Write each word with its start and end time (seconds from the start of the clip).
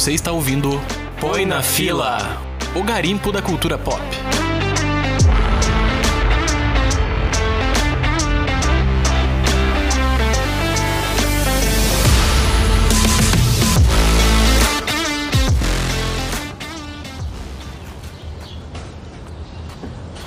Você 0.00 0.14
está 0.14 0.32
ouvindo 0.32 0.80
Põe 1.20 1.44
na 1.44 1.62
Fila 1.62 2.40
o 2.74 2.82
garimpo 2.82 3.30
da 3.30 3.42
cultura 3.42 3.76
pop. 3.76 4.00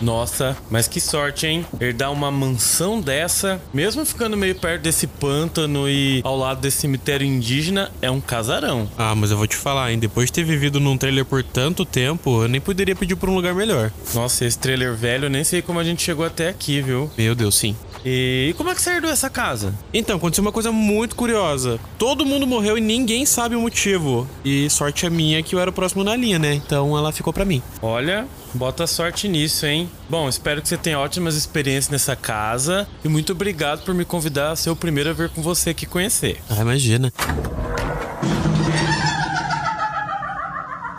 Nossa, 0.04 0.58
mas 0.70 0.88
que 0.88 1.00
sorte, 1.00 1.48
hein? 1.48 1.66
Herdar 1.80 2.12
uma 2.12 2.30
mansão 2.30 3.00
dessa, 3.00 3.62
mesmo 3.74 4.06
ficando 4.06 4.36
meio 4.36 4.54
perto 4.56 4.82
desse 4.82 5.08
pântano 5.08 5.90
e 5.90 6.22
ao 6.24 6.38
lado 6.38 6.60
desse 6.60 6.78
cemitério 6.78 7.26
indígena, 7.26 7.90
é 8.02 8.12
um 8.12 8.20
casarão. 8.20 8.90
Ah, 8.98 9.16
mas 9.16 9.32
eu 9.32 9.38
vou 9.38 9.48
te 9.48 9.56
falar, 9.56 9.92
hein? 9.92 10.00
Depois 10.00 10.28
de 10.28 10.34
ter 10.34 10.44
vivido 10.44 10.80
num 10.80 10.98
trailer 10.98 11.24
por 11.24 11.42
tanto 11.42 11.86
tempo, 11.86 12.44
eu 12.44 12.48
nem 12.48 12.60
poderia 12.60 12.96
pedir 12.96 13.16
por 13.16 13.30
um 13.30 13.36
lugar 13.36 13.56
melhor. 13.56 13.92
Nossa, 14.14 14.46
esse 14.46 14.60
trailer 14.60 14.94
velho, 14.94 15.26
eu 15.26 15.30
nem 15.30 15.44
sei 15.44 15.62
como 15.62 15.80
a 15.80 15.84
gente 15.84 16.04
chegou 16.04 16.26
até 16.26 16.50
aqui, 16.50 16.82
viu? 16.82 17.10
Meu 17.18 17.34
Deus, 17.34 17.56
sim. 17.56 17.76
E 18.06 18.54
como 18.58 18.70
é 18.70 18.76
que 18.76 18.82
você 18.82 18.92
herdou 18.92 19.10
essa 19.10 19.30
casa? 19.30 19.74
Então, 19.94 20.18
aconteceu 20.18 20.42
uma 20.42 20.52
coisa 20.52 20.72
muito 20.72 21.16
curiosa. 21.16 21.80
Todo 21.98 22.26
mundo 22.26 22.46
morreu 22.46 22.78
e 22.78 22.82
ninguém 22.82 23.26
sabe 23.26 23.56
o 23.56 23.62
motivo. 23.62 24.28
E 24.44 24.70
sorte 24.70 25.06
é 25.06 25.10
minha 25.10 25.42
que 25.42 25.56
eu 25.56 25.60
era 25.60 25.70
o 25.70 25.74
próximo 25.74 26.04
na 26.04 26.16
linha, 26.16 26.38
né? 26.38 26.54
Então 26.54 26.98
ela 26.98 27.12
ficou 27.12 27.32
para 27.32 27.46
mim. 27.46 27.62
Olha, 27.82 28.28
bota 28.54 28.86
sorte 28.86 29.28
nisso, 29.28 29.66
hein? 29.66 29.90
Bom, 30.10 30.28
espero 30.28 30.62
que 30.62 30.68
você 30.68 30.78
tenha 30.78 31.00
ótimas 31.00 31.36
experiências 31.36 31.90
nessa 31.90 32.16
casa. 32.16 32.88
E 33.04 33.08
muito 33.08 33.32
obrigado 33.32 33.84
por 33.84 33.94
me 33.94 34.06
convidar 34.06 34.52
a 34.52 34.56
ser 34.56 34.70
o 34.70 34.76
primeiro 34.76 35.10
a 35.10 35.14
vir 35.14 35.30
com 35.30 35.42
você 35.42 35.70
aqui 35.70 35.86
conhecer. 35.86 36.40
Ah, 36.50 36.62
imagina. 36.62 37.12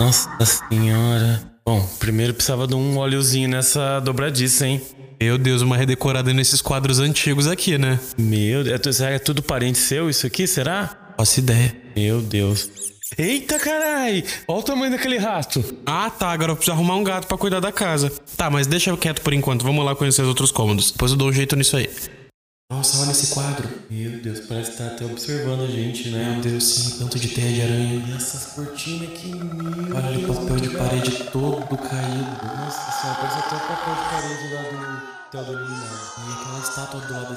Nossa 0.00 0.28
senhora. 0.44 1.42
Bom, 1.66 1.86
primeiro 1.98 2.34
precisava 2.34 2.66
de 2.66 2.74
um 2.74 2.98
óleozinho 2.98 3.48
nessa 3.48 4.00
dobradiça, 4.00 4.66
hein? 4.66 4.82
Meu 5.24 5.38
Deus, 5.38 5.62
uma 5.62 5.74
redecorada 5.74 6.34
nesses 6.34 6.60
quadros 6.60 6.98
antigos 6.98 7.46
aqui, 7.46 7.78
né? 7.78 7.98
Meu 8.18 8.62
Deus, 8.62 9.00
é, 9.00 9.14
é 9.14 9.18
tudo 9.18 9.42
parente 9.42 9.78
seu 9.78 10.10
isso 10.10 10.26
aqui, 10.26 10.46
será? 10.46 11.14
Faço 11.16 11.40
ideia. 11.40 11.74
Meu 11.96 12.20
Deus. 12.20 12.68
Eita 13.16 13.58
carai! 13.58 14.22
Olha 14.46 14.58
o 14.58 14.62
tamanho 14.62 14.92
daquele 14.92 15.16
rato. 15.16 15.64
Ah, 15.86 16.10
tá. 16.10 16.30
Agora 16.30 16.52
eu 16.52 16.56
preciso 16.56 16.76
arrumar 16.76 16.96
um 16.96 17.02
gato 17.02 17.26
para 17.26 17.38
cuidar 17.38 17.60
da 17.60 17.72
casa. 17.72 18.12
Tá, 18.36 18.50
mas 18.50 18.66
deixa 18.66 18.90
eu 18.90 18.98
quieto 18.98 19.22
por 19.22 19.32
enquanto. 19.32 19.62
Vamos 19.62 19.82
lá 19.82 19.96
conhecer 19.96 20.20
os 20.20 20.28
outros 20.28 20.52
cômodos. 20.52 20.90
Depois 20.90 21.12
eu 21.12 21.16
dou 21.16 21.30
um 21.30 21.32
jeito 21.32 21.56
nisso 21.56 21.78
aí. 21.78 21.88
Nossa, 22.70 23.00
olha 23.00 23.12
esse 23.12 23.32
quadro. 23.32 23.66
Meu 23.88 24.20
Deus, 24.20 24.40
parece 24.40 24.72
que 24.72 24.76
tá 24.76 24.88
até 24.88 25.06
observando 25.06 25.62
a 25.62 25.68
gente, 25.68 26.10
né? 26.10 26.32
Meu 26.32 26.42
Deus, 26.42 26.64
sim, 26.64 26.98
tanto 26.98 27.18
de 27.18 27.28
teia 27.28 27.50
de 27.50 27.62
aranha. 27.62 28.04
E 28.08 28.12
essas 28.14 28.52
cortinas 28.52 29.08
aqui, 29.08 29.34
meu 29.34 29.96
Olha 29.96 30.06
ali 30.06 30.22
o 30.22 30.34
papel 30.34 30.56
de 30.56 30.68
parede 30.68 31.10
todo 31.32 31.78
caído. 31.78 32.46
Nossa 32.58 33.00
senhora, 33.00 33.18
parece 33.22 33.38
até 33.38 33.56
o 33.56 33.60
papel 33.60 33.94
de 33.94 34.10
parede 34.10 34.54
lá 34.54 35.08
do 35.08 35.13
Iluminado. 35.42 35.66
E 36.16 36.32
aquela 36.32 36.60
estátua 36.60 37.00
do 37.00 37.12
lado? 37.12 37.34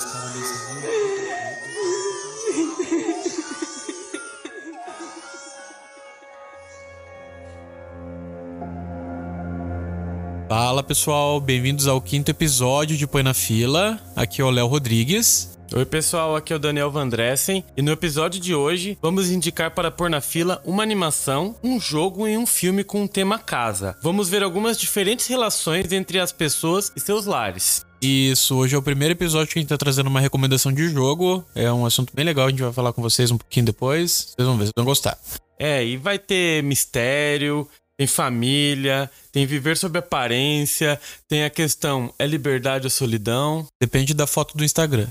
Fala 10.47 10.83
pessoal, 10.83 11.41
bem-vindos 11.41 11.87
ao 11.87 11.99
quinto 11.99 12.29
episódio 12.29 12.95
de 12.95 13.07
Põe 13.07 13.23
na 13.23 13.33
Fila. 13.33 13.99
Aqui 14.15 14.41
é 14.41 14.45
o 14.45 14.51
Léo 14.51 14.67
Rodrigues. 14.67 15.57
Oi 15.75 15.85
pessoal, 15.85 16.35
aqui 16.35 16.53
é 16.53 16.55
o 16.55 16.59
Daniel 16.59 16.91
Vandressen 16.91 17.63
e 17.75 17.81
no 17.81 17.91
episódio 17.91 18.39
de 18.39 18.53
hoje 18.53 18.97
vamos 19.01 19.29
indicar 19.29 19.71
para 19.71 19.91
pôr 19.91 20.09
na 20.09 20.21
fila 20.21 20.61
uma 20.63 20.81
animação, 20.81 21.55
um 21.61 21.79
jogo 21.79 22.27
e 22.27 22.37
um 22.37 22.45
filme 22.45 22.83
com 22.83 23.03
o 23.03 23.07
tema 23.07 23.37
casa. 23.37 23.97
Vamos 24.01 24.29
ver 24.29 24.43
algumas 24.43 24.77
diferentes 24.77 25.27
relações 25.27 25.91
entre 25.91 26.19
as 26.19 26.31
pessoas 26.31 26.91
e 26.95 26.99
seus 27.01 27.25
lares. 27.25 27.86
Isso, 28.01 28.55
hoje 28.55 28.75
é 28.75 28.77
o 28.77 28.81
primeiro 28.81 29.13
episódio 29.13 29.51
que 29.51 29.59
a 29.59 29.61
gente 29.61 29.69
tá 29.69 29.77
trazendo 29.77 30.07
uma 30.07 30.19
recomendação 30.19 30.71
de 30.71 30.87
jogo. 30.89 31.43
É 31.55 31.71
um 31.71 31.85
assunto 31.85 32.13
bem 32.13 32.23
legal, 32.23 32.47
a 32.47 32.49
gente 32.49 32.61
vai 32.61 32.71
falar 32.71 32.93
com 32.93 33.01
vocês 33.01 33.31
um 33.31 33.37
pouquinho 33.37 33.65
depois. 33.65 34.33
Vocês 34.35 34.47
vão 34.47 34.57
ver, 34.57 34.65
vocês 34.65 34.73
vão 34.75 34.85
gostar. 34.85 35.17
É, 35.59 35.83
e 35.83 35.97
vai 35.97 36.19
ter 36.19 36.61
mistério, 36.63 37.67
tem 37.97 38.05
família, 38.05 39.09
tem 39.31 39.45
viver 39.47 39.75
sob 39.75 39.97
aparência, 39.97 40.99
tem 41.27 41.43
a 41.43 41.49
questão 41.49 42.13
é 42.19 42.27
liberdade 42.27 42.85
ou 42.85 42.91
solidão. 42.91 43.67
Depende 43.81 44.13
da 44.13 44.27
foto 44.27 44.55
do 44.55 44.63
Instagram. 44.63 45.07